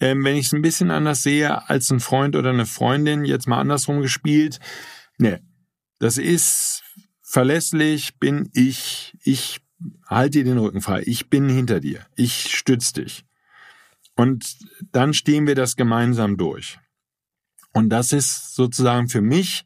ähm, 0.00 0.24
wenn 0.24 0.36
ich 0.36 0.46
es 0.46 0.52
ein 0.52 0.62
bisschen 0.62 0.90
anders 0.90 1.22
sehe 1.22 1.68
als 1.68 1.90
ein 1.90 2.00
Freund 2.00 2.34
oder 2.34 2.50
eine 2.50 2.66
Freundin, 2.66 3.24
jetzt 3.24 3.46
mal 3.46 3.60
andersrum 3.60 4.00
gespielt, 4.00 4.58
Nee, 5.18 5.38
das 5.98 6.16
ist 6.16 6.82
verlässlich, 7.22 8.18
bin 8.18 8.48
ich, 8.54 9.14
ich 9.22 9.60
halte 10.06 10.38
dir 10.38 10.44
den 10.44 10.58
Rücken 10.58 10.80
frei, 10.80 11.02
ich 11.04 11.28
bin 11.28 11.48
hinter 11.48 11.80
dir, 11.80 12.06
ich 12.16 12.56
stütze 12.56 13.02
dich. 13.02 13.24
Und 14.16 14.56
dann 14.92 15.14
stehen 15.14 15.46
wir 15.46 15.54
das 15.54 15.76
gemeinsam 15.76 16.36
durch. 16.36 16.78
Und 17.72 17.90
das 17.90 18.12
ist 18.12 18.54
sozusagen 18.54 19.08
für 19.08 19.20
mich 19.20 19.64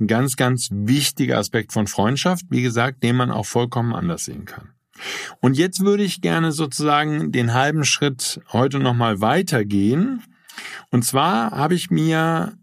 ein 0.00 0.06
ganz, 0.06 0.36
ganz 0.36 0.68
wichtiger 0.70 1.38
Aspekt 1.38 1.72
von 1.72 1.86
Freundschaft, 1.86 2.44
wie 2.50 2.62
gesagt, 2.62 3.02
den 3.02 3.16
man 3.16 3.30
auch 3.30 3.46
vollkommen 3.46 3.94
anders 3.94 4.24
sehen 4.24 4.44
kann. 4.44 4.72
Und 5.40 5.56
jetzt 5.56 5.80
würde 5.80 6.02
ich 6.02 6.20
gerne 6.20 6.52
sozusagen 6.52 7.32
den 7.32 7.54
halben 7.54 7.84
Schritt 7.84 8.40
heute 8.52 8.78
nochmal 8.80 9.20
weitergehen. 9.20 10.22
Und 10.90 11.04
zwar 11.04 11.52
habe 11.52 11.74
ich 11.74 11.90
mir 11.90 12.57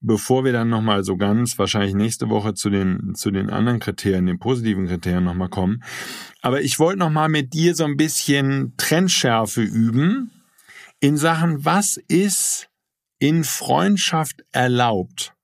bevor 0.00 0.44
wir 0.44 0.52
dann 0.52 0.68
nochmal 0.68 1.04
so 1.04 1.16
ganz 1.16 1.58
wahrscheinlich 1.58 1.94
nächste 1.94 2.28
Woche 2.28 2.54
zu 2.54 2.70
den, 2.70 3.14
zu 3.14 3.30
den 3.30 3.50
anderen 3.50 3.80
Kriterien, 3.80 4.26
den 4.26 4.38
positiven 4.38 4.86
Kriterien 4.86 5.24
nochmal 5.24 5.48
kommen. 5.48 5.82
Aber 6.40 6.60
ich 6.62 6.78
wollte 6.78 7.00
nochmal 7.00 7.28
mit 7.28 7.52
dir 7.52 7.74
so 7.74 7.84
ein 7.84 7.96
bisschen 7.96 8.74
Trendschärfe 8.76 9.62
üben 9.62 10.30
in 11.00 11.16
Sachen, 11.16 11.64
was 11.64 11.96
ist 12.08 12.68
in 13.18 13.44
Freundschaft 13.44 14.44
erlaubt? 14.52 15.34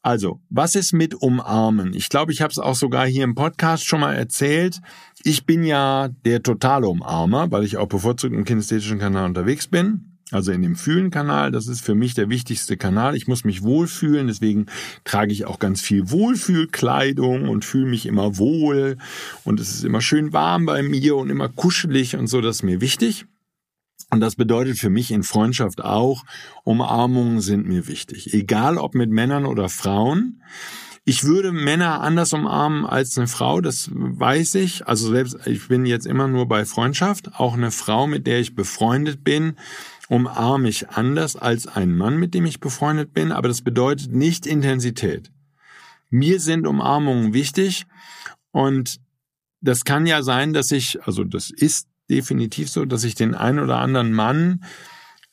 Also, 0.00 0.40
was 0.48 0.74
ist 0.74 0.92
mit 0.92 1.14
Umarmen? 1.14 1.92
Ich 1.92 2.08
glaube, 2.08 2.32
ich 2.32 2.40
habe 2.40 2.50
es 2.50 2.58
auch 2.58 2.76
sogar 2.76 3.06
hier 3.06 3.24
im 3.24 3.34
Podcast 3.34 3.84
schon 3.84 4.00
mal 4.00 4.14
erzählt. 4.14 4.80
Ich 5.24 5.44
bin 5.44 5.64
ja 5.64 6.08
der 6.24 6.42
totale 6.42 6.88
Umarmer, 6.88 7.50
weil 7.50 7.64
ich 7.64 7.76
auch 7.76 7.88
bevorzugt 7.88 8.32
im 8.32 8.44
kinästhetischen 8.44 9.00
Kanal 9.00 9.26
unterwegs 9.26 9.66
bin 9.66 10.07
also 10.30 10.52
in 10.52 10.62
dem 10.62 10.76
Fühlen-Kanal. 10.76 11.50
Das 11.50 11.66
ist 11.66 11.80
für 11.80 11.94
mich 11.94 12.14
der 12.14 12.28
wichtigste 12.28 12.76
Kanal. 12.76 13.16
Ich 13.16 13.26
muss 13.26 13.44
mich 13.44 13.62
wohlfühlen, 13.62 14.26
deswegen 14.26 14.66
trage 15.04 15.32
ich 15.32 15.46
auch 15.46 15.58
ganz 15.58 15.80
viel 15.80 16.10
Wohlfühlkleidung 16.10 17.48
und 17.48 17.64
fühle 17.64 17.86
mich 17.86 18.06
immer 18.06 18.38
wohl. 18.38 18.98
Und 19.44 19.60
es 19.60 19.70
ist 19.70 19.84
immer 19.84 20.00
schön 20.00 20.32
warm 20.32 20.66
bei 20.66 20.82
mir 20.82 21.16
und 21.16 21.30
immer 21.30 21.48
kuschelig 21.48 22.16
und 22.16 22.26
so, 22.26 22.40
das 22.40 22.56
ist 22.56 22.62
mir 22.62 22.80
wichtig. 22.80 23.26
Und 24.10 24.20
das 24.20 24.36
bedeutet 24.36 24.78
für 24.78 24.90
mich 24.90 25.10
in 25.10 25.22
Freundschaft 25.22 25.82
auch, 25.82 26.24
Umarmungen 26.64 27.40
sind 27.40 27.66
mir 27.66 27.88
wichtig. 27.88 28.32
Egal 28.32 28.78
ob 28.78 28.94
mit 28.94 29.10
Männern 29.10 29.44
oder 29.44 29.68
Frauen. 29.68 30.42
Ich 31.04 31.24
würde 31.24 31.52
Männer 31.52 32.02
anders 32.02 32.34
umarmen 32.34 32.84
als 32.84 33.16
eine 33.16 33.28
Frau, 33.28 33.62
das 33.62 33.88
weiß 33.92 34.56
ich. 34.56 34.86
Also 34.86 35.10
selbst, 35.10 35.38
ich 35.46 35.66
bin 35.68 35.86
jetzt 35.86 36.06
immer 36.06 36.28
nur 36.28 36.46
bei 36.46 36.66
Freundschaft. 36.66 37.34
Auch 37.34 37.54
eine 37.54 37.70
Frau, 37.70 38.06
mit 38.06 38.26
der 38.26 38.40
ich 38.40 38.54
befreundet 38.54 39.24
bin, 39.24 39.56
umarme 40.08 40.68
ich 40.68 40.88
anders 40.90 41.36
als 41.36 41.66
ein 41.66 41.96
Mann, 41.96 42.18
mit 42.18 42.34
dem 42.34 42.46
ich 42.46 42.60
befreundet 42.60 43.12
bin, 43.12 43.32
aber 43.32 43.48
das 43.48 43.62
bedeutet 43.62 44.12
nicht 44.12 44.46
Intensität. 44.46 45.30
Mir 46.10 46.40
sind 46.40 46.66
Umarmungen 46.66 47.34
wichtig 47.34 47.86
und 48.50 48.98
das 49.60 49.84
kann 49.84 50.06
ja 50.06 50.22
sein, 50.22 50.52
dass 50.52 50.70
ich, 50.70 51.02
also 51.04 51.24
das 51.24 51.50
ist 51.50 51.88
definitiv 52.08 52.70
so, 52.70 52.84
dass 52.84 53.04
ich 53.04 53.14
den 53.14 53.34
einen 53.34 53.58
oder 53.58 53.78
anderen 53.78 54.12
Mann, 54.12 54.64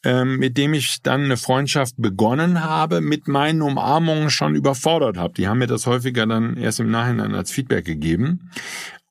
ähm, 0.04 0.38
mit 0.38 0.58
dem 0.58 0.74
ich 0.74 1.02
dann 1.02 1.24
eine 1.24 1.38
Freundschaft 1.38 1.96
begonnen 1.98 2.64
habe, 2.64 3.02
mit 3.02 3.28
meinen 3.28 3.62
Umarmungen 3.62 4.30
schon 4.30 4.56
überfordert 4.56 5.18
habe. 5.18 5.34
Die 5.34 5.48
haben 5.48 5.60
mir 5.60 5.68
das 5.68 5.88
häufiger 5.88 6.28
dann 6.28 6.58
erst 6.58 6.80
im 6.80 6.92
Nachhinein 6.92 7.34
als 7.34 7.52
Feedback 7.52 7.86
gegeben. 7.86 8.52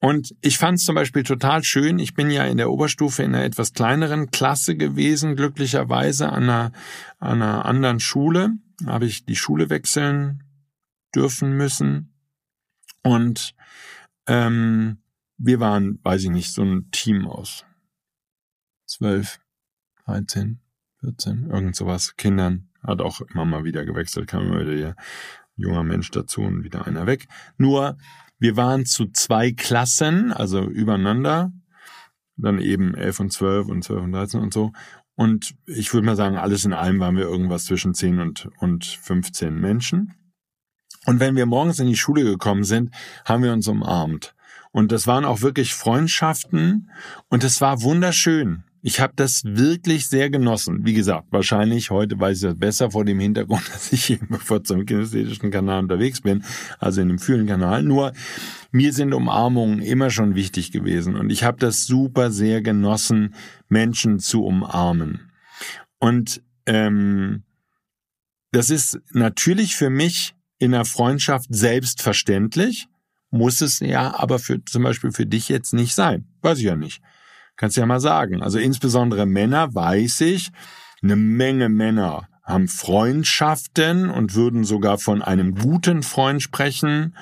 Und 0.05 0.37
ich 0.43 0.59
fand 0.59 0.77
es 0.77 0.85
zum 0.85 0.97
Beispiel 0.97 1.23
total 1.23 1.65
schön. 1.65 1.99
Ich 1.99 2.13
bin 2.13 2.29
ja 2.29 2.45
in 2.45 2.59
der 2.59 2.71
Oberstufe 2.71 3.23
in 3.23 3.35
einer 3.35 3.43
etwas 3.43 3.73
kleineren 3.73 4.31
Klasse 4.31 4.77
gewesen, 4.77 5.35
glücklicherweise 5.35 6.31
an 6.31 6.43
einer, 6.43 6.73
an 7.21 7.41
einer 7.41 7.65
anderen 7.65 8.01
Schule. 8.01 8.51
Habe 8.85 9.07
ich 9.07 9.25
die 9.25 9.35
Schule 9.35 9.71
wechseln 9.71 10.45
dürfen 11.15 11.57
müssen. 11.57 12.13
Und 13.03 13.55
ähm, 14.27 14.99
wir 15.39 15.59
waren, 15.61 15.99
weiß 16.03 16.25
ich 16.25 16.31
nicht, 16.31 16.53
so 16.53 16.63
ein 16.63 16.91
Team 16.91 17.27
aus 17.27 17.65
zwölf, 18.87 19.41
dreizehn, 20.05 20.61
vierzehn, 21.01 21.49
irgend 21.49 21.77
sowas, 21.77 22.17
Kindern. 22.17 22.69
Hat 22.83 23.01
auch 23.01 23.23
immer 23.23 23.47
mal 23.47 23.65
wieder 23.65 23.87
gewechselt, 23.87 24.27
kam 24.29 24.43
immer 24.49 24.67
wieder 24.69 24.97
junger 25.57 25.83
Mensch 25.83 26.11
dazu 26.11 26.43
und 26.43 26.63
wieder 26.63 26.87
einer 26.87 27.07
weg. 27.07 27.27
Nur 27.57 27.97
wir 28.45 28.59
waren 28.59 28.85
zu 28.85 29.07
zwei 29.07 29.53
Klassen, 29.53 30.31
also 30.31 30.61
übereinander, 30.61 31.51
dann 32.37 32.61
eben 32.61 32.95
11 32.95 33.21
und 33.21 33.33
12 33.33 33.69
und 33.69 33.83
12 33.83 34.03
und 34.03 34.13
13 34.13 34.41
und 34.41 34.53
so. 34.53 34.73
Und 35.15 35.55
ich 35.65 35.95
würde 35.95 36.05
mal 36.05 36.15
sagen, 36.15 36.37
alles 36.37 36.67
in 36.67 36.75
allem 36.75 37.01
waren 37.01 37.17
wir 37.17 37.25
irgendwas 37.25 37.65
zwischen 37.65 37.95
10 37.95 38.21
und, 38.21 38.51
und 38.61 38.85
15 38.85 39.59
Menschen. 39.59 40.13
Und 41.07 41.21
wenn 41.21 41.37
wir 41.37 41.47
morgens 41.47 41.79
in 41.79 41.87
die 41.87 41.97
Schule 41.97 42.23
gekommen 42.23 42.65
sind, 42.65 42.95
haben 43.25 43.43
wir 43.43 43.53
uns 43.55 43.67
umarmt. 43.67 44.35
Und 44.73 44.93
das 44.93 45.07
waren 45.07 45.25
auch 45.25 45.41
wirklich 45.41 45.73
Freundschaften 45.73 46.91
und 47.31 47.45
es 47.45 47.63
war 47.63 47.81
wunderschön. 47.81 48.65
Ich 48.87 49.01
habe 49.01 49.15
das 49.17 49.41
wirklich 49.47 50.09
sehr 50.11 50.29
genossen. 50.29 50.85
Wie 50.85 50.93
gesagt, 50.93 51.29
wahrscheinlich 51.31 51.91
heute 51.91 52.21
weiß 52.21 52.37
ich 52.37 52.49
das 52.51 52.59
besser 52.59 52.91
vor 52.91 53.07
dem 53.07 53.19
Hintergrund, 53.19 53.67
dass 53.73 53.91
ich 53.95 54.11
eben 54.11 54.29
bevor 54.29 54.63
zum 54.63 54.85
kinästhetischen 54.85 55.51
Kanal 55.51 55.85
unterwegs 55.85 56.21
bin, 56.21 56.45
also 56.81 57.01
in 57.01 57.09
dem 57.09 57.19
Fühlenkanal. 57.19 57.83
Nur 57.83 58.13
mir 58.73 58.93
sind 58.93 59.15
Umarmungen 59.15 59.81
immer 59.81 60.11
schon 60.11 60.35
wichtig 60.35 60.71
gewesen 60.71 61.17
und 61.17 61.31
ich 61.31 61.45
habe 61.45 61.59
das 61.59 61.87
super 61.87 62.31
sehr 62.31 62.61
genossen, 62.61 63.35
Menschen 63.71 64.19
zu 64.19 64.45
umarmen. 64.45 65.33
Und 65.99 66.43
ähm, 66.67 67.43
das 68.53 68.69
ist 68.69 69.01
natürlich 69.13 69.77
für 69.77 69.89
mich 69.89 70.35
in 70.59 70.73
der 70.73 70.85
Freundschaft 70.85 71.47
selbstverständlich, 71.49 72.89
muss 73.31 73.63
es 73.63 73.81
ja 73.81 74.15
aber 74.15 74.39
für 74.39 74.63
zum 74.63 74.83
Beispiel 74.83 75.11
für 75.11 75.25
dich 75.25 75.49
jetzt 75.49 75.73
nicht 75.73 75.95
sein. 75.95 76.27
Weiß 76.43 76.59
ich 76.59 76.65
ja 76.65 76.77
nicht. 76.77 77.01
Kannst 77.57 77.77
ja 77.77 77.87
mal 77.87 78.01
sagen. 78.01 78.43
Also 78.43 78.59
insbesondere 78.59 79.27
Männer 79.27 79.75
weiß 79.75 80.23
ich, 80.23 80.51
eine 81.03 81.17
Menge 81.17 81.69
Männer 81.69 82.29
haben 82.43 82.69
Freundschaften 82.69 84.11
und 84.11 84.35
würden 84.35 84.65
sogar 84.65 84.99
von 84.99 85.23
einem 85.23 85.55
guten 85.55 86.03
Freund 86.03 86.43
sprechen 86.43 87.17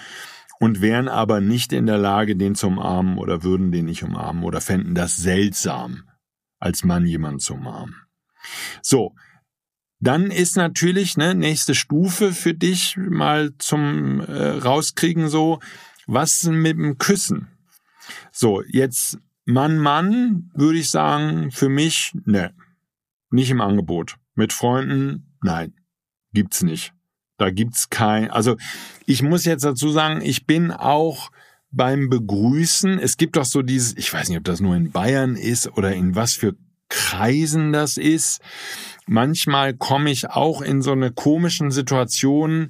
und 0.59 0.81
wären 0.81 1.09
aber 1.09 1.41
nicht 1.41 1.73
in 1.73 1.87
der 1.87 1.99
Lage, 1.99 2.37
den 2.37 2.55
zu 2.55 2.69
umarmen 2.69 3.19
oder 3.19 3.43
würden 3.43 3.73
den 3.73 3.87
nicht 3.87 4.03
umarmen 4.03 4.43
oder 4.43 4.61
fänden 4.61 4.95
das 4.95 5.17
seltsam, 5.17 6.05
als 6.59 6.85
Mann 6.85 7.07
jemanden 7.07 7.41
zu 7.41 7.55
umarmen. 7.55 7.97
So. 8.81 9.15
Dann 10.05 10.33
ist 10.33 10.57
natürlich 10.57 11.17
ne 11.17 11.33
nächste 11.33 11.77
Stufe 11.77 12.33
für 12.33 12.55
dich 12.55 12.97
mal 12.97 13.53
zum 13.59 14.21
äh, 14.21 14.49
rauskriegen 14.49 15.29
so, 15.29 15.61
was 16.09 16.43
mit 16.43 16.77
dem 16.77 16.99
Küssen? 16.99 17.47
So, 18.33 18.63
jetzt 18.63 19.19
Mann, 19.45 19.79
Mann, 19.79 20.51
würde 20.55 20.79
ich 20.79 20.91
sagen, 20.91 21.51
für 21.51 21.69
mich, 21.69 22.13
ne. 22.25 22.55
Nicht 23.31 23.51
im 23.51 23.61
Angebot. 23.61 24.17
Mit 24.35 24.53
Freunden, 24.53 25.37
nein. 25.43 25.75
Gibt's 26.33 26.63
nicht. 26.63 26.93
Da 27.39 27.51
gibt's 27.51 27.91
kein, 27.91 28.31
also 28.31 28.57
ich 29.07 29.23
muss 29.23 29.45
jetzt 29.45 29.65
dazu 29.65 29.91
sagen, 29.91 30.21
ich 30.23 30.47
bin 30.47 30.71
auch 30.71 31.31
beim 31.73 32.09
Begrüßen, 32.09 32.99
es 32.99 33.17
gibt 33.17 33.37
doch 33.37 33.45
so 33.45 33.63
dieses, 33.63 33.97
ich 33.97 34.13
weiß 34.13 34.29
nicht, 34.29 34.39
ob 34.39 34.45
das 34.45 34.61
nur 34.61 34.77
in 34.77 34.93
Bayern 34.93 35.37
ist 35.37 35.77
oder 35.77 35.93
in 35.93 36.15
was 36.15 36.35
für 36.35 36.55
Kreisen 36.89 37.73
das 37.73 37.97
ist. 37.97 38.43
Manchmal 39.07 39.75
komme 39.75 40.11
ich 40.11 40.29
auch 40.29 40.61
in 40.61 40.83
so 40.83 40.93
eine 40.93 41.11
komischen 41.11 41.71
Situation. 41.71 42.69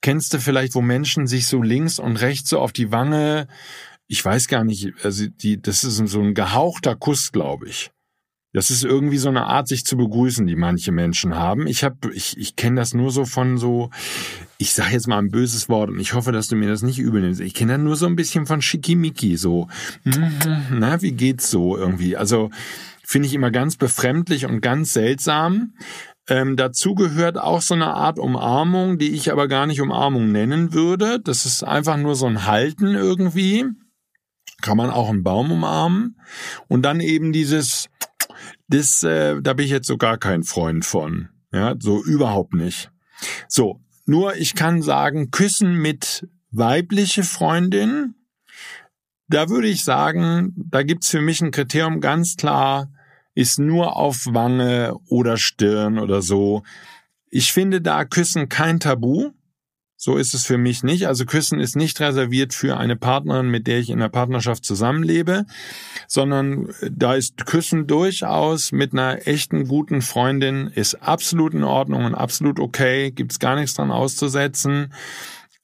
Kennst 0.00 0.32
du 0.32 0.38
vielleicht, 0.38 0.76
wo 0.76 0.80
Menschen 0.80 1.26
sich 1.26 1.48
so 1.48 1.60
links 1.60 1.98
und 1.98 2.16
rechts 2.20 2.48
so 2.48 2.60
auf 2.60 2.72
die 2.72 2.92
Wange 2.92 3.48
ich 4.06 4.24
weiß 4.24 4.48
gar 4.48 4.64
nicht, 4.64 4.92
also 5.02 5.26
die, 5.26 5.60
das 5.60 5.84
ist 5.84 5.96
so 5.96 6.20
ein 6.20 6.34
gehauchter 6.34 6.94
Kuss, 6.96 7.32
glaube 7.32 7.68
ich. 7.68 7.90
Das 8.54 8.70
ist 8.70 8.84
irgendwie 8.84 9.18
so 9.18 9.28
eine 9.28 9.46
Art, 9.46 9.66
sich 9.66 9.84
zu 9.84 9.96
begrüßen, 9.96 10.46
die 10.46 10.54
manche 10.54 10.92
Menschen 10.92 11.34
haben. 11.34 11.66
Ich 11.66 11.82
habe, 11.82 12.12
ich, 12.14 12.38
ich 12.38 12.54
kenne 12.54 12.76
das 12.76 12.94
nur 12.94 13.10
so 13.10 13.24
von 13.24 13.58
so, 13.58 13.90
ich 14.58 14.72
sage 14.72 14.92
jetzt 14.92 15.08
mal 15.08 15.18
ein 15.18 15.32
böses 15.32 15.68
Wort 15.68 15.90
und 15.90 15.98
ich 15.98 16.14
hoffe, 16.14 16.30
dass 16.30 16.46
du 16.46 16.54
mir 16.54 16.68
das 16.68 16.82
nicht 16.82 17.00
übel 17.00 17.20
nimmst. 17.20 17.40
Ich 17.40 17.52
kenne 17.52 17.72
das 17.72 17.82
nur 17.82 17.96
so 17.96 18.06
ein 18.06 18.14
bisschen 18.14 18.46
von 18.46 18.62
Schickimicki, 18.62 19.36
so, 19.36 19.66
na, 20.70 21.02
wie 21.02 21.12
geht's 21.12 21.50
so 21.50 21.76
irgendwie? 21.76 22.16
Also 22.16 22.50
finde 23.02 23.26
ich 23.26 23.34
immer 23.34 23.50
ganz 23.50 23.76
befremdlich 23.76 24.46
und 24.46 24.60
ganz 24.60 24.92
seltsam. 24.92 25.74
Ähm, 26.28 26.56
dazu 26.56 26.94
gehört 26.94 27.36
auch 27.36 27.60
so 27.60 27.74
eine 27.74 27.88
Art 27.88 28.20
Umarmung, 28.20 28.98
die 28.98 29.10
ich 29.10 29.32
aber 29.32 29.48
gar 29.48 29.66
nicht 29.66 29.80
Umarmung 29.80 30.30
nennen 30.30 30.72
würde. 30.72 31.18
Das 31.18 31.44
ist 31.44 31.64
einfach 31.64 31.96
nur 31.96 32.14
so 32.14 32.26
ein 32.26 32.46
Halten 32.46 32.94
irgendwie. 32.94 33.66
Kann 34.64 34.78
man 34.78 34.88
auch 34.88 35.10
einen 35.10 35.22
Baum 35.22 35.52
umarmen. 35.52 36.18
Und 36.68 36.84
dann 36.84 37.00
eben 37.00 37.34
dieses, 37.34 37.90
das, 38.66 39.02
äh, 39.02 39.42
da 39.42 39.52
bin 39.52 39.66
ich 39.66 39.70
jetzt 39.70 39.86
so 39.86 39.98
gar 39.98 40.16
kein 40.16 40.42
Freund 40.42 40.86
von. 40.86 41.28
Ja, 41.52 41.74
so 41.78 42.02
überhaupt 42.02 42.54
nicht. 42.54 42.90
So, 43.46 43.82
nur 44.06 44.36
ich 44.36 44.54
kann 44.54 44.80
sagen, 44.80 45.30
küssen 45.30 45.74
mit 45.74 46.26
weibliche 46.50 47.24
Freundin, 47.24 48.14
da 49.28 49.50
würde 49.50 49.68
ich 49.68 49.84
sagen, 49.84 50.54
da 50.56 50.82
gibt's 50.82 51.10
für 51.10 51.20
mich 51.20 51.42
ein 51.42 51.50
Kriterium 51.50 52.00
ganz 52.00 52.36
klar, 52.36 52.90
ist 53.34 53.58
nur 53.58 53.96
auf 53.96 54.24
Wange 54.30 54.94
oder 55.10 55.36
Stirn 55.36 55.98
oder 55.98 56.22
so. 56.22 56.62
Ich 57.28 57.52
finde 57.52 57.82
da 57.82 58.06
Küssen 58.06 58.48
kein 58.48 58.80
Tabu. 58.80 59.32
So 60.04 60.18
ist 60.18 60.34
es 60.34 60.44
für 60.44 60.58
mich 60.58 60.82
nicht. 60.82 61.06
Also 61.06 61.24
Küssen 61.24 61.60
ist 61.60 61.76
nicht 61.76 61.98
reserviert 61.98 62.52
für 62.52 62.76
eine 62.76 62.94
Partnerin, 62.94 63.48
mit 63.48 63.66
der 63.66 63.78
ich 63.78 63.88
in 63.88 64.00
der 64.00 64.10
Partnerschaft 64.10 64.62
zusammenlebe, 64.62 65.46
sondern 66.08 66.68
da 66.90 67.14
ist 67.14 67.46
Küssen 67.46 67.86
durchaus 67.86 68.70
mit 68.70 68.92
einer 68.92 69.26
echten 69.26 69.66
guten 69.66 70.02
Freundin 70.02 70.66
ist 70.66 70.96
absolut 70.96 71.54
in 71.54 71.64
Ordnung 71.64 72.04
und 72.04 72.14
absolut 72.14 72.60
okay, 72.60 73.12
gibt's 73.12 73.38
gar 73.38 73.56
nichts 73.56 73.76
dran 73.76 73.90
auszusetzen. 73.90 74.92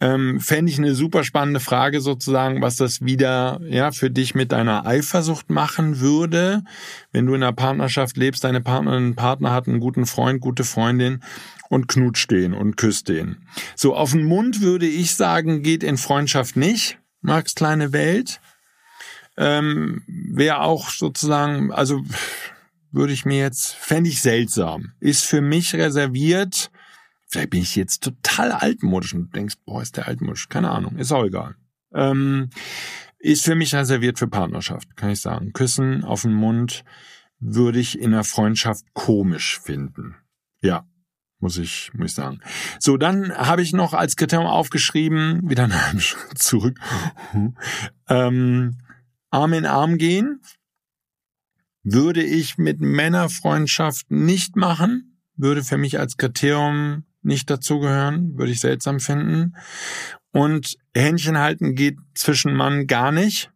Ähm, 0.01 0.41
fände 0.41 0.73
ich 0.73 0.79
eine 0.79 0.95
super 0.95 1.23
spannende 1.23 1.61
Frage 1.61 2.01
sozusagen, 2.01 2.63
was 2.63 2.77
das 2.77 3.03
wieder 3.03 3.61
ja 3.69 3.93
für 3.93 4.11
dich 4.11 4.35
mit 4.35 4.53
deiner 4.53 4.87
Eifersucht 4.87 5.51
machen 5.51 6.01
würde, 6.01 6.63
wenn 7.13 7.27
du 7.27 7.35
in 7.35 7.43
einer 7.43 7.53
Partnerschaft 7.53 8.17
lebst, 8.17 8.43
deine 8.45 8.63
Partnerin, 8.63 9.17
Partner 9.17 9.53
hat 9.53 9.69
einen 9.69 9.81
guten 9.81 10.07
Freund, 10.07 10.41
gute 10.41 10.65
Freundin 10.65 11.21
und 11.71 11.89
knutscht 11.89 12.31
den 12.31 12.53
und 12.53 12.77
küsst 12.77 13.09
den. 13.09 13.49
So 13.75 13.97
auf 13.97 14.11
den 14.13 14.25
Mund 14.25 14.61
würde 14.61 14.87
ich 14.87 15.15
sagen, 15.15 15.63
geht 15.63 15.83
in 15.83 15.97
Freundschaft 15.97 16.57
nicht. 16.57 16.99
Max 17.23 17.55
kleine 17.55 17.95
Welt 17.95 18.43
ähm, 19.39 20.03
wäre 20.07 20.61
auch 20.61 20.91
sozusagen, 20.91 21.73
also 21.73 22.03
würde 22.93 23.15
ich 23.15 23.25
mir 23.25 23.39
jetzt, 23.39 23.75
fände 23.75 24.11
ich 24.11 24.21
seltsam. 24.21 24.93
Ist 25.01 25.25
für 25.25 25.41
mich 25.41 25.75
reserviert 25.75 26.71
Vielleicht 27.31 27.51
bin 27.51 27.63
ich 27.63 27.77
jetzt 27.77 28.03
total 28.03 28.51
altmodisch 28.51 29.15
und 29.15 29.35
denkst, 29.37 29.55
boah, 29.65 29.81
ist 29.81 29.97
der 29.97 30.09
altmodisch. 30.09 30.49
Keine 30.49 30.71
Ahnung, 30.71 30.97
ist 30.97 31.13
auch 31.13 31.25
egal. 31.25 31.55
Ähm, 31.95 32.51
ist 33.21 33.45
für 33.45 33.55
mich 33.55 33.73
reserviert 33.73 34.19
für 34.19 34.27
Partnerschaft, 34.27 34.97
kann 34.97 35.11
ich 35.11 35.21
sagen. 35.21 35.53
Küssen 35.53 36.03
auf 36.03 36.23
den 36.23 36.35
Mund 36.35 36.85
würde 37.39 37.79
ich 37.79 38.01
in 38.01 38.13
einer 38.13 38.25
Freundschaft 38.25 38.85
komisch 38.95 39.61
finden. 39.61 40.17
Ja, 40.61 40.89
muss 41.41 41.59
ich, 41.59 41.91
muss 41.95 42.11
ich 42.11 42.15
sagen. 42.15 42.41
So, 42.79 42.97
dann 42.97 43.33
habe 43.33 43.63
ich 43.63 43.73
noch 43.73 43.95
als 43.95 44.17
Kriterium 44.17 44.47
aufgeschrieben, 44.47 45.49
wieder 45.49 45.65
einen 45.65 46.01
Schritt 46.01 46.39
zurück, 46.39 46.79
ähm, 48.09 48.79
Arm 49.31 49.53
in 49.53 49.67
Arm 49.67 49.99
gehen. 49.99 50.41
Würde 51.83 52.23
ich 52.23 52.59
mit 52.59 52.81
Männerfreundschaft 52.81 54.11
nicht 54.11 54.55
machen, 54.55 55.19
würde 55.37 55.65
für 55.65 55.79
mich 55.79 55.99
als 55.99 56.19
Kriterium 56.19 57.05
nicht 57.23 57.49
dazugehören, 57.49 58.37
würde 58.37 58.53
ich 58.53 58.61
seltsam 58.61 59.01
finden. 59.01 59.57
Und 60.33 60.77
Händchen 60.95 61.39
halten 61.39 61.75
geht 61.75 61.97
zwischen 62.15 62.55
Mann 62.55 62.87
gar 62.87 63.13
nicht, 63.13 63.51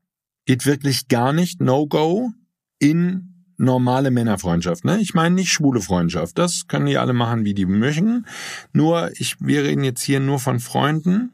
geht 0.47 0.65
wirklich 0.65 1.09
gar 1.09 1.33
nicht, 1.33 1.61
no 1.61 1.87
go, 1.87 2.33
in 2.79 3.34
normale 3.65 4.11
Männerfreundschaft. 4.11 4.85
Ne? 4.85 4.99
Ich 5.01 5.15
meine 5.15 5.35
nicht 5.35 5.51
schwule 5.51 5.81
Freundschaft, 5.81 6.39
das 6.39 6.67
können 6.69 6.87
die 6.87 6.99
alle 6.99 7.13
machen, 7.13 7.45
wie 7.45 7.55
die 7.55 7.67
möchten. 7.67 8.27
Nur, 8.73 9.11
ich, 9.17 9.37
wir 9.41 9.65
reden 9.65 9.85
jetzt 9.85 10.03
hier 10.03 10.21
nur 10.21 10.39
von 10.39 10.61
Freunden. 10.61 11.33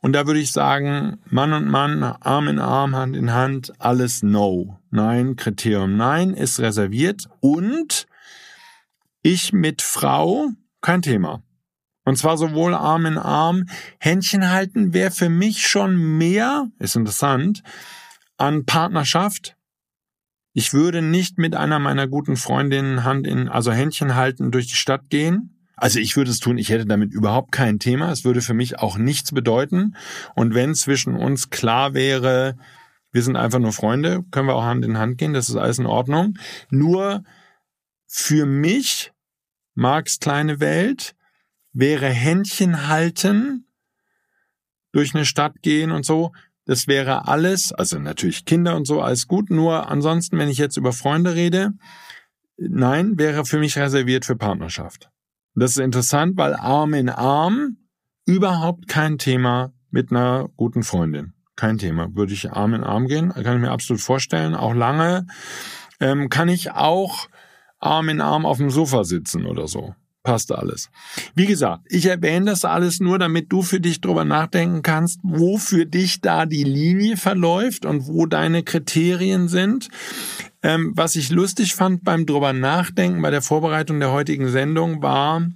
Und 0.00 0.12
da 0.12 0.26
würde 0.26 0.40
ich 0.40 0.52
sagen, 0.52 1.18
Mann 1.30 1.52
und 1.52 1.68
Mann, 1.68 2.02
Arm 2.02 2.48
in 2.48 2.58
Arm, 2.58 2.94
Hand 2.94 3.16
in 3.16 3.32
Hand, 3.32 3.72
alles 3.80 4.22
No. 4.22 4.78
Nein, 4.90 5.36
Kriterium 5.36 5.96
Nein 5.96 6.34
ist 6.34 6.60
reserviert. 6.60 7.28
Und 7.40 8.06
ich 9.22 9.52
mit 9.52 9.82
Frau, 9.82 10.48
kein 10.80 11.02
Thema. 11.02 11.42
Und 12.04 12.16
zwar 12.16 12.36
sowohl 12.36 12.74
Arm 12.74 13.06
in 13.06 13.18
Arm. 13.18 13.66
Händchen 13.98 14.50
halten 14.50 14.92
wäre 14.92 15.10
für 15.10 15.28
mich 15.28 15.66
schon 15.66 16.18
mehr, 16.18 16.68
ist 16.78 16.96
interessant, 16.96 17.62
an 18.36 18.66
Partnerschaft. 18.66 19.56
Ich 20.56 20.72
würde 20.72 21.02
nicht 21.02 21.36
mit 21.36 21.56
einer 21.56 21.80
meiner 21.80 22.06
guten 22.06 22.36
Freundinnen 22.36 23.02
Hand 23.02 23.26
in, 23.26 23.48
also 23.48 23.72
Händchen 23.72 24.14
halten 24.14 24.52
durch 24.52 24.68
die 24.68 24.76
Stadt 24.76 25.10
gehen. 25.10 25.50
Also 25.76 25.98
ich 25.98 26.16
würde 26.16 26.30
es 26.30 26.38
tun, 26.38 26.58
ich 26.58 26.68
hätte 26.68 26.86
damit 26.86 27.12
überhaupt 27.12 27.50
kein 27.50 27.80
Thema. 27.80 28.12
Es 28.12 28.24
würde 28.24 28.40
für 28.40 28.54
mich 28.54 28.78
auch 28.78 28.96
nichts 28.96 29.32
bedeuten. 29.32 29.96
Und 30.36 30.54
wenn 30.54 30.76
zwischen 30.76 31.16
uns 31.16 31.50
klar 31.50 31.92
wäre, 31.92 32.56
wir 33.10 33.22
sind 33.22 33.34
einfach 33.34 33.58
nur 33.58 33.72
Freunde, 33.72 34.24
können 34.30 34.46
wir 34.46 34.54
auch 34.54 34.62
Hand 34.62 34.84
in 34.84 34.96
Hand 34.96 35.18
gehen, 35.18 35.34
das 35.34 35.48
ist 35.48 35.56
alles 35.56 35.80
in 35.80 35.86
Ordnung. 35.86 36.38
Nur 36.70 37.24
für 38.06 38.46
mich, 38.46 39.12
Marks 39.74 40.20
kleine 40.20 40.60
Welt, 40.60 41.16
wäre 41.72 42.08
Händchen 42.08 42.86
halten, 42.86 43.66
durch 44.92 45.16
eine 45.16 45.24
Stadt 45.24 45.62
gehen 45.62 45.90
und 45.90 46.06
so. 46.06 46.30
Das 46.66 46.86
wäre 46.88 47.28
alles, 47.28 47.72
also 47.72 47.98
natürlich 47.98 48.44
Kinder 48.44 48.76
und 48.76 48.86
so, 48.86 49.02
alles 49.02 49.26
gut. 49.26 49.50
Nur 49.50 49.88
ansonsten, 49.88 50.38
wenn 50.38 50.48
ich 50.48 50.58
jetzt 50.58 50.76
über 50.76 50.92
Freunde 50.92 51.34
rede, 51.34 51.72
nein, 52.56 53.18
wäre 53.18 53.44
für 53.44 53.58
mich 53.58 53.76
reserviert 53.78 54.24
für 54.24 54.36
Partnerschaft. 54.36 55.10
Das 55.54 55.72
ist 55.72 55.78
interessant, 55.78 56.36
weil 56.36 56.54
Arm 56.54 56.94
in 56.94 57.10
Arm 57.10 57.76
überhaupt 58.26 58.88
kein 58.88 59.18
Thema 59.18 59.72
mit 59.90 60.10
einer 60.10 60.48
guten 60.56 60.82
Freundin. 60.82 61.34
Kein 61.54 61.78
Thema. 61.78 62.08
Würde 62.16 62.32
ich 62.32 62.50
Arm 62.50 62.74
in 62.74 62.82
Arm 62.82 63.06
gehen, 63.06 63.32
kann 63.32 63.56
ich 63.56 63.60
mir 63.60 63.70
absolut 63.70 64.00
vorstellen. 64.00 64.54
Auch 64.54 64.74
lange 64.74 65.26
ähm, 66.00 66.28
kann 66.28 66.48
ich 66.48 66.72
auch 66.72 67.28
Arm 67.78 68.08
in 68.08 68.20
Arm 68.20 68.46
auf 68.46 68.56
dem 68.56 68.70
Sofa 68.70 69.04
sitzen 69.04 69.46
oder 69.46 69.68
so 69.68 69.94
passt 70.24 70.50
alles. 70.50 70.90
Wie 71.36 71.46
gesagt, 71.46 71.84
ich 71.88 72.06
erwähne 72.06 72.46
das 72.46 72.64
alles 72.64 72.98
nur, 72.98 73.18
damit 73.20 73.52
du 73.52 73.62
für 73.62 73.78
dich 73.78 74.00
drüber 74.00 74.24
nachdenken 74.24 74.82
kannst, 74.82 75.20
wo 75.22 75.58
für 75.58 75.86
dich 75.86 76.20
da 76.20 76.46
die 76.46 76.64
Linie 76.64 77.16
verläuft 77.16 77.84
und 77.84 78.08
wo 78.08 78.26
deine 78.26 78.64
Kriterien 78.64 79.46
sind. 79.46 79.88
Ähm, 80.62 80.92
was 80.96 81.14
ich 81.14 81.30
lustig 81.30 81.74
fand 81.74 82.02
beim 82.02 82.26
drüber 82.26 82.52
nachdenken, 82.52 83.22
bei 83.22 83.30
der 83.30 83.42
Vorbereitung 83.42 84.00
der 84.00 84.10
heutigen 84.10 84.48
Sendung, 84.48 85.02
war 85.02 85.46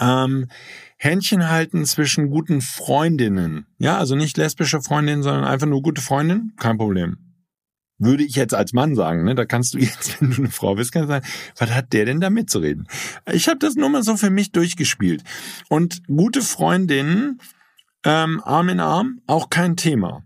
ähm, 0.00 0.48
Händchen 0.96 1.50
halten 1.50 1.84
zwischen 1.84 2.30
guten 2.30 2.60
Freundinnen. 2.60 3.66
Ja, 3.78 3.98
also 3.98 4.14
nicht 4.14 4.36
lesbische 4.36 4.80
Freundinnen, 4.80 5.24
sondern 5.24 5.44
einfach 5.44 5.66
nur 5.66 5.82
gute 5.82 6.00
Freundinnen. 6.00 6.54
Kein 6.56 6.78
Problem 6.78 7.31
würde 8.02 8.24
ich 8.24 8.34
jetzt 8.34 8.54
als 8.54 8.72
Mann 8.72 8.94
sagen, 8.94 9.24
ne? 9.24 9.34
Da 9.34 9.44
kannst 9.44 9.74
du 9.74 9.78
jetzt, 9.78 10.16
wenn 10.20 10.30
du 10.30 10.38
eine 10.38 10.50
Frau 10.50 10.74
bist, 10.74 10.92
kannst 10.92 11.08
du 11.08 11.12
sagen, 11.12 11.26
was 11.56 11.70
hat 11.70 11.92
der 11.92 12.04
denn 12.04 12.20
da 12.20 12.30
mitzureden? 12.30 12.86
Ich 13.30 13.48
habe 13.48 13.58
das 13.58 13.74
nur 13.74 13.88
mal 13.88 14.02
so 14.02 14.16
für 14.16 14.30
mich 14.30 14.52
durchgespielt. 14.52 15.22
Und 15.68 16.06
gute 16.06 16.42
Freundinnen, 16.42 17.40
ähm, 18.04 18.42
Arm 18.44 18.68
in 18.68 18.80
Arm, 18.80 19.20
auch 19.26 19.50
kein 19.50 19.76
Thema. 19.76 20.24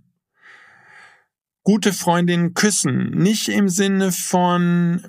Gute 1.62 1.92
Freundinnen 1.92 2.54
küssen, 2.54 3.10
nicht 3.10 3.48
im 3.48 3.68
Sinne 3.68 4.12
von 4.12 5.02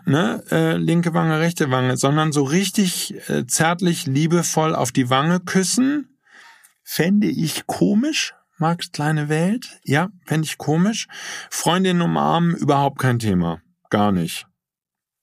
ne, 0.06 0.42
äh, 0.50 0.76
linke 0.76 1.12
Wange, 1.12 1.40
rechte 1.40 1.70
Wange, 1.70 1.98
sondern 1.98 2.32
so 2.32 2.42
richtig 2.42 3.14
äh, 3.28 3.46
zärtlich, 3.46 4.06
liebevoll 4.06 4.74
auf 4.74 4.92
die 4.92 5.10
Wange 5.10 5.40
küssen, 5.40 6.18
fände 6.82 7.28
ich 7.28 7.66
komisch, 7.66 8.32
Max 8.60 8.92
kleine 8.92 9.28
Welt? 9.28 9.80
Ja, 9.84 10.10
fände 10.26 10.46
ich 10.46 10.58
komisch. 10.58 11.08
Freundin 11.50 12.02
umarmen, 12.02 12.54
überhaupt 12.54 12.98
kein 12.98 13.18
Thema. 13.18 13.62
Gar 13.88 14.12
nicht. 14.12 14.46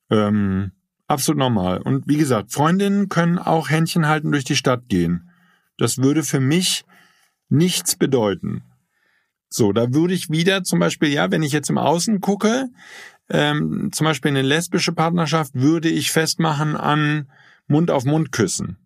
Ähm, 0.09 0.71
absolut 1.07 1.37
normal. 1.37 1.81
Und 1.81 2.07
wie 2.07 2.17
gesagt, 2.17 2.51
Freundinnen 2.51 3.09
können 3.09 3.37
auch 3.37 3.69
Händchen 3.69 4.07
halten 4.07 4.31
durch 4.31 4.43
die 4.43 4.55
Stadt 4.55 4.89
gehen. 4.89 5.29
Das 5.77 5.99
würde 5.99 6.23
für 6.23 6.39
mich 6.39 6.83
nichts 7.49 7.95
bedeuten. 7.95 8.63
So, 9.49 9.71
da 9.71 9.93
würde 9.93 10.13
ich 10.13 10.29
wieder 10.29 10.63
zum 10.63 10.79
Beispiel, 10.79 11.09
ja, 11.09 11.31
wenn 11.31 11.43
ich 11.43 11.53
jetzt 11.53 11.69
im 11.69 11.77
Außen 11.77 12.19
gucke, 12.19 12.69
ähm, 13.29 13.89
zum 13.91 14.05
Beispiel 14.05 14.29
eine 14.29 14.41
lesbische 14.41 14.93
Partnerschaft, 14.93 15.53
würde 15.53 15.89
ich 15.89 16.11
festmachen 16.11 16.75
an 16.75 17.29
Mund 17.67 17.91
auf 17.91 18.03
Mund 18.03 18.31
küssen. 18.31 18.77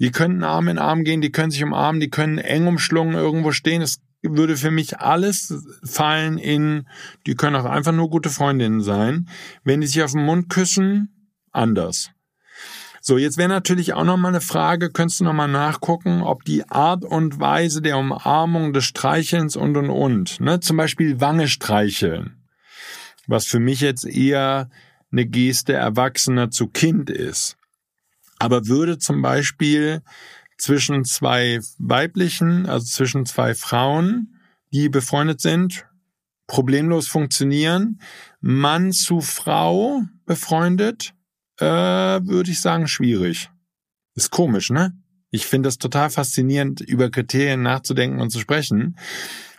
Die 0.00 0.10
können 0.10 0.42
Arm 0.42 0.68
in 0.68 0.78
Arm 0.78 1.04
gehen, 1.04 1.20
die 1.20 1.30
können 1.30 1.50
sich 1.50 1.62
umarmen, 1.62 2.00
die 2.00 2.08
können 2.08 2.38
eng 2.38 2.66
umschlungen 2.66 3.14
irgendwo 3.14 3.52
stehen. 3.52 3.82
Es 3.82 4.00
würde 4.22 4.56
für 4.56 4.70
mich 4.70 4.98
alles 4.98 5.54
fallen 5.84 6.38
in, 6.38 6.88
die 7.26 7.34
können 7.34 7.56
auch 7.56 7.66
einfach 7.66 7.92
nur 7.92 8.08
gute 8.08 8.30
Freundinnen 8.30 8.80
sein. 8.80 9.28
Wenn 9.62 9.82
die 9.82 9.86
sich 9.86 10.02
auf 10.02 10.12
den 10.12 10.24
Mund 10.24 10.48
küssen, 10.48 11.34
anders. 11.52 12.10
So, 13.02 13.18
jetzt 13.18 13.36
wäre 13.36 13.48
natürlich 13.48 13.92
auch 13.92 14.04
nochmal 14.04 14.30
eine 14.30 14.40
Frage, 14.40 14.90
könntest 14.90 15.20
du 15.20 15.24
nochmal 15.24 15.48
nachgucken, 15.48 16.22
ob 16.22 16.44
die 16.44 16.68
Art 16.68 17.04
und 17.04 17.38
Weise 17.38 17.82
der 17.82 17.98
Umarmung, 17.98 18.72
des 18.72 18.84
Streichelns 18.84 19.56
und 19.56 19.76
und 19.76 19.90
und, 19.90 20.40
ne, 20.40 20.60
zum 20.60 20.76
Beispiel 20.76 21.20
Wange 21.20 21.48
streicheln, 21.48 22.36
was 23.26 23.46
für 23.46 23.60
mich 23.60 23.80
jetzt 23.80 24.06
eher 24.06 24.70
eine 25.12 25.26
Geste 25.26 25.72
Erwachsener 25.72 26.50
zu 26.50 26.68
Kind 26.68 27.10
ist 27.10 27.56
aber 28.40 28.66
würde 28.66 28.98
zum 28.98 29.22
Beispiel 29.22 30.02
zwischen 30.58 31.04
zwei 31.04 31.60
weiblichen, 31.78 32.66
also 32.66 32.86
zwischen 32.86 33.26
zwei 33.26 33.54
Frauen, 33.54 34.40
die 34.72 34.88
befreundet 34.88 35.40
sind, 35.40 35.86
problemlos 36.46 37.06
funktionieren. 37.06 38.00
Mann 38.40 38.92
zu 38.92 39.20
Frau 39.20 40.02
befreundet, 40.26 41.14
äh, 41.58 41.64
würde 41.64 42.50
ich 42.50 42.60
sagen, 42.60 42.88
schwierig. 42.88 43.50
Ist 44.14 44.30
komisch, 44.30 44.70
ne? 44.70 44.92
Ich 45.30 45.46
finde 45.46 45.68
es 45.68 45.78
total 45.78 46.10
faszinierend, 46.10 46.80
über 46.80 47.10
Kriterien 47.10 47.62
nachzudenken 47.62 48.20
und 48.20 48.30
zu 48.30 48.40
sprechen, 48.40 48.96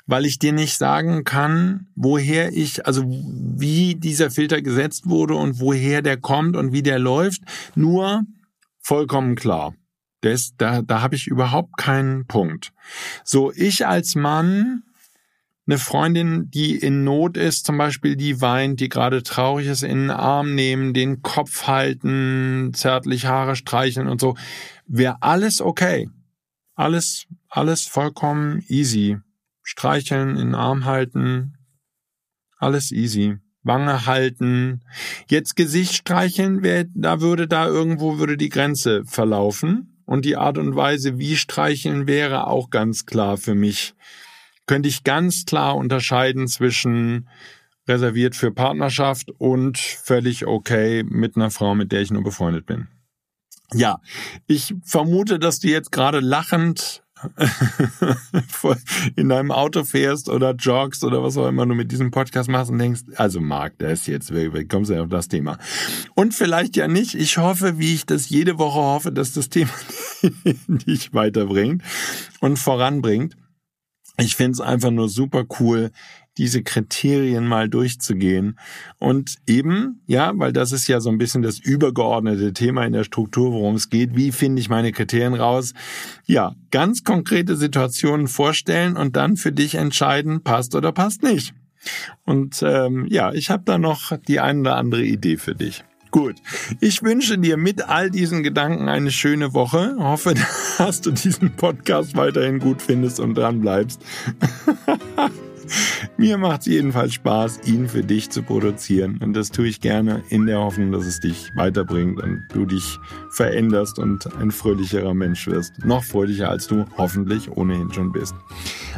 weil 0.05 0.25
ich 0.25 0.39
dir 0.39 0.51
nicht 0.51 0.77
sagen 0.77 1.23
kann, 1.23 1.87
woher 1.95 2.51
ich, 2.51 2.85
also 2.85 3.05
wie 3.07 3.95
dieser 3.95 4.31
Filter 4.31 4.61
gesetzt 4.61 5.07
wurde 5.07 5.35
und 5.35 5.59
woher 5.59 6.01
der 6.01 6.17
kommt 6.17 6.57
und 6.57 6.73
wie 6.73 6.83
der 6.83 6.99
läuft. 6.99 7.41
Nur 7.75 8.25
vollkommen 8.91 9.35
klar. 9.35 9.73
Das, 10.19 10.53
da, 10.57 10.81
da 10.81 11.01
habe 11.01 11.15
ich 11.15 11.27
überhaupt 11.27 11.77
keinen 11.77 12.27
Punkt. 12.27 12.73
So, 13.23 13.53
ich 13.53 13.87
als 13.87 14.15
Mann, 14.15 14.83
eine 15.65 15.77
Freundin, 15.77 16.51
die 16.51 16.75
in 16.75 17.05
Not 17.05 17.37
ist, 17.37 17.65
zum 17.65 17.77
Beispiel, 17.77 18.17
die 18.17 18.41
weint, 18.41 18.81
die 18.81 18.89
gerade 18.89 19.23
traurig 19.23 19.67
ist, 19.67 19.83
in 19.83 19.97
den 19.97 20.11
Arm 20.11 20.55
nehmen, 20.55 20.93
den 20.93 21.21
Kopf 21.21 21.67
halten, 21.67 22.73
zärtlich 22.73 23.27
Haare 23.27 23.55
streicheln 23.55 24.09
und 24.09 24.19
so, 24.19 24.35
wäre 24.87 25.21
alles 25.21 25.61
okay. 25.61 26.09
Alles, 26.75 27.27
alles 27.47 27.85
vollkommen 27.85 28.61
easy. 28.67 29.19
Streicheln, 29.63 30.31
in 30.31 30.47
den 30.47 30.55
Arm 30.55 30.83
halten, 30.83 31.57
alles 32.57 32.91
easy. 32.91 33.37
Wange 33.63 34.05
halten. 34.05 34.81
Jetzt 35.27 35.55
Gesicht 35.55 35.93
streicheln, 35.93 36.63
wär, 36.63 36.85
da 36.93 37.21
würde 37.21 37.47
da 37.47 37.67
irgendwo 37.67 38.17
würde 38.17 38.37
die 38.37 38.49
Grenze 38.49 39.03
verlaufen. 39.05 40.03
Und 40.05 40.25
die 40.25 40.35
Art 40.35 40.57
und 40.57 40.75
Weise, 40.75 41.19
wie 41.19 41.37
streicheln, 41.37 42.07
wäre 42.07 42.47
auch 42.47 42.69
ganz 42.69 43.05
klar 43.05 43.37
für 43.37 43.55
mich. 43.55 43.93
Könnte 44.65 44.89
ich 44.89 45.03
ganz 45.03 45.45
klar 45.45 45.75
unterscheiden 45.75 46.47
zwischen 46.47 47.29
reserviert 47.87 48.35
für 48.35 48.51
Partnerschaft 48.51 49.31
und 49.37 49.77
völlig 49.77 50.45
okay 50.45 51.03
mit 51.03 51.35
einer 51.35 51.51
Frau, 51.51 51.75
mit 51.75 51.91
der 51.91 52.01
ich 52.01 52.11
nur 52.11 52.23
befreundet 52.23 52.65
bin. 52.65 52.87
Ja, 53.73 54.01
ich 54.47 54.75
vermute, 54.83 55.39
dass 55.39 55.59
du 55.59 55.69
jetzt 55.69 55.91
gerade 55.91 56.19
lachend 56.19 57.03
in 59.15 59.29
deinem 59.29 59.51
Auto 59.51 59.83
fährst 59.83 60.29
oder 60.29 60.53
joggst 60.53 61.03
oder 61.03 61.23
was 61.23 61.37
auch 61.37 61.47
immer 61.47 61.65
du 61.65 61.75
mit 61.75 61.91
diesem 61.91 62.11
Podcast 62.11 62.49
machst 62.49 62.71
und 62.71 62.79
denkst, 62.79 63.01
also 63.15 63.39
Marc, 63.39 63.77
der 63.79 63.91
ist 63.91 64.07
jetzt, 64.07 64.33
wie 64.33 64.67
kommst 64.67 64.91
du 64.91 65.01
auf 65.01 65.09
das 65.09 65.27
Thema? 65.27 65.57
Und 66.15 66.33
vielleicht 66.33 66.75
ja 66.75 66.87
nicht. 66.87 67.15
Ich 67.15 67.37
hoffe, 67.37 67.77
wie 67.79 67.93
ich 67.93 68.05
das 68.05 68.29
jede 68.29 68.57
Woche 68.57 68.79
hoffe, 68.79 69.11
dass 69.11 69.33
das 69.33 69.49
Thema 69.49 69.71
dich 70.67 71.13
weiterbringt 71.13 71.83
und 72.39 72.57
voranbringt. 72.57 73.35
Ich 74.17 74.35
finde 74.35 74.51
es 74.51 74.61
einfach 74.61 74.91
nur 74.91 75.09
super 75.09 75.45
cool, 75.59 75.91
diese 76.37 76.63
Kriterien 76.63 77.45
mal 77.45 77.69
durchzugehen. 77.69 78.57
Und 78.99 79.35
eben, 79.47 80.01
ja, 80.07 80.31
weil 80.35 80.53
das 80.53 80.71
ist 80.71 80.87
ja 80.87 80.99
so 80.99 81.09
ein 81.09 81.17
bisschen 81.17 81.41
das 81.41 81.59
übergeordnete 81.59 82.53
Thema 82.53 82.85
in 82.85 82.93
der 82.93 83.03
Struktur, 83.03 83.51
worum 83.51 83.75
es 83.75 83.89
geht. 83.89 84.15
Wie 84.15 84.31
finde 84.31 84.61
ich 84.61 84.69
meine 84.69 84.91
Kriterien 84.91 85.33
raus? 85.33 85.73
Ja, 86.25 86.55
ganz 86.71 87.03
konkrete 87.03 87.55
Situationen 87.55 88.27
vorstellen 88.27 88.95
und 88.95 89.15
dann 89.15 89.35
für 89.37 89.51
dich 89.51 89.75
entscheiden, 89.75 90.43
passt 90.43 90.75
oder 90.75 90.91
passt 90.91 91.23
nicht. 91.23 91.53
Und 92.25 92.61
ähm, 92.63 93.07
ja, 93.09 93.33
ich 93.33 93.49
habe 93.49 93.63
da 93.65 93.77
noch 93.77 94.17
die 94.27 94.39
eine 94.39 94.61
oder 94.61 94.75
andere 94.75 95.03
Idee 95.03 95.37
für 95.37 95.55
dich. 95.55 95.83
Gut. 96.11 96.35
Ich 96.81 97.03
wünsche 97.03 97.37
dir 97.37 97.55
mit 97.55 97.87
all 97.87 98.11
diesen 98.11 98.43
Gedanken 98.43 98.89
eine 98.89 99.11
schöne 99.11 99.53
Woche. 99.53 99.95
Hoffe, 99.97 100.33
dass 100.77 101.01
du 101.01 101.11
diesen 101.11 101.55
Podcast 101.55 102.15
weiterhin 102.15 102.59
gut 102.59 102.81
findest 102.81 103.19
und 103.19 103.35
dran 103.35 103.61
bleibst. 103.61 104.01
Mir 106.17 106.37
macht 106.37 106.61
es 106.61 106.67
jedenfalls 106.67 107.13
Spaß, 107.13 107.61
ihn 107.65 107.87
für 107.87 108.03
dich 108.03 108.29
zu 108.29 108.43
produzieren. 108.43 109.19
Und 109.21 109.33
das 109.33 109.51
tue 109.51 109.67
ich 109.67 109.81
gerne 109.81 110.23
in 110.29 110.45
der 110.45 110.59
Hoffnung, 110.59 110.91
dass 110.91 111.05
es 111.05 111.19
dich 111.19 111.51
weiterbringt 111.55 112.21
und 112.21 112.47
du 112.53 112.65
dich 112.65 112.97
veränderst 113.31 113.99
und 113.99 114.27
ein 114.37 114.51
fröhlicherer 114.51 115.13
Mensch 115.13 115.47
wirst. 115.47 115.83
Noch 115.85 116.03
fröhlicher, 116.03 116.49
als 116.49 116.67
du 116.67 116.85
hoffentlich 116.97 117.49
ohnehin 117.51 117.91
schon 117.93 118.11
bist. 118.11 118.35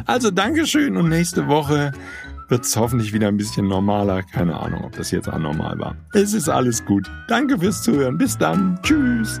Also 0.06 0.30
Dankeschön 0.30 0.96
und 0.96 1.08
nächste 1.08 1.48
Woche 1.48 1.92
wird 2.48 2.64
es 2.64 2.76
hoffentlich 2.76 3.12
wieder 3.12 3.28
ein 3.28 3.36
bisschen 3.36 3.68
normaler. 3.68 4.22
Keine 4.22 4.58
Ahnung, 4.58 4.84
ob 4.84 4.96
das 4.96 5.10
jetzt 5.10 5.28
anormal 5.28 5.78
war. 5.78 5.96
Es 6.12 6.34
ist 6.34 6.48
alles 6.48 6.84
gut. 6.84 7.10
Danke 7.28 7.58
fürs 7.58 7.82
Zuhören. 7.82 8.18
Bis 8.18 8.36
dann. 8.36 8.78
Tschüss. 8.82 9.40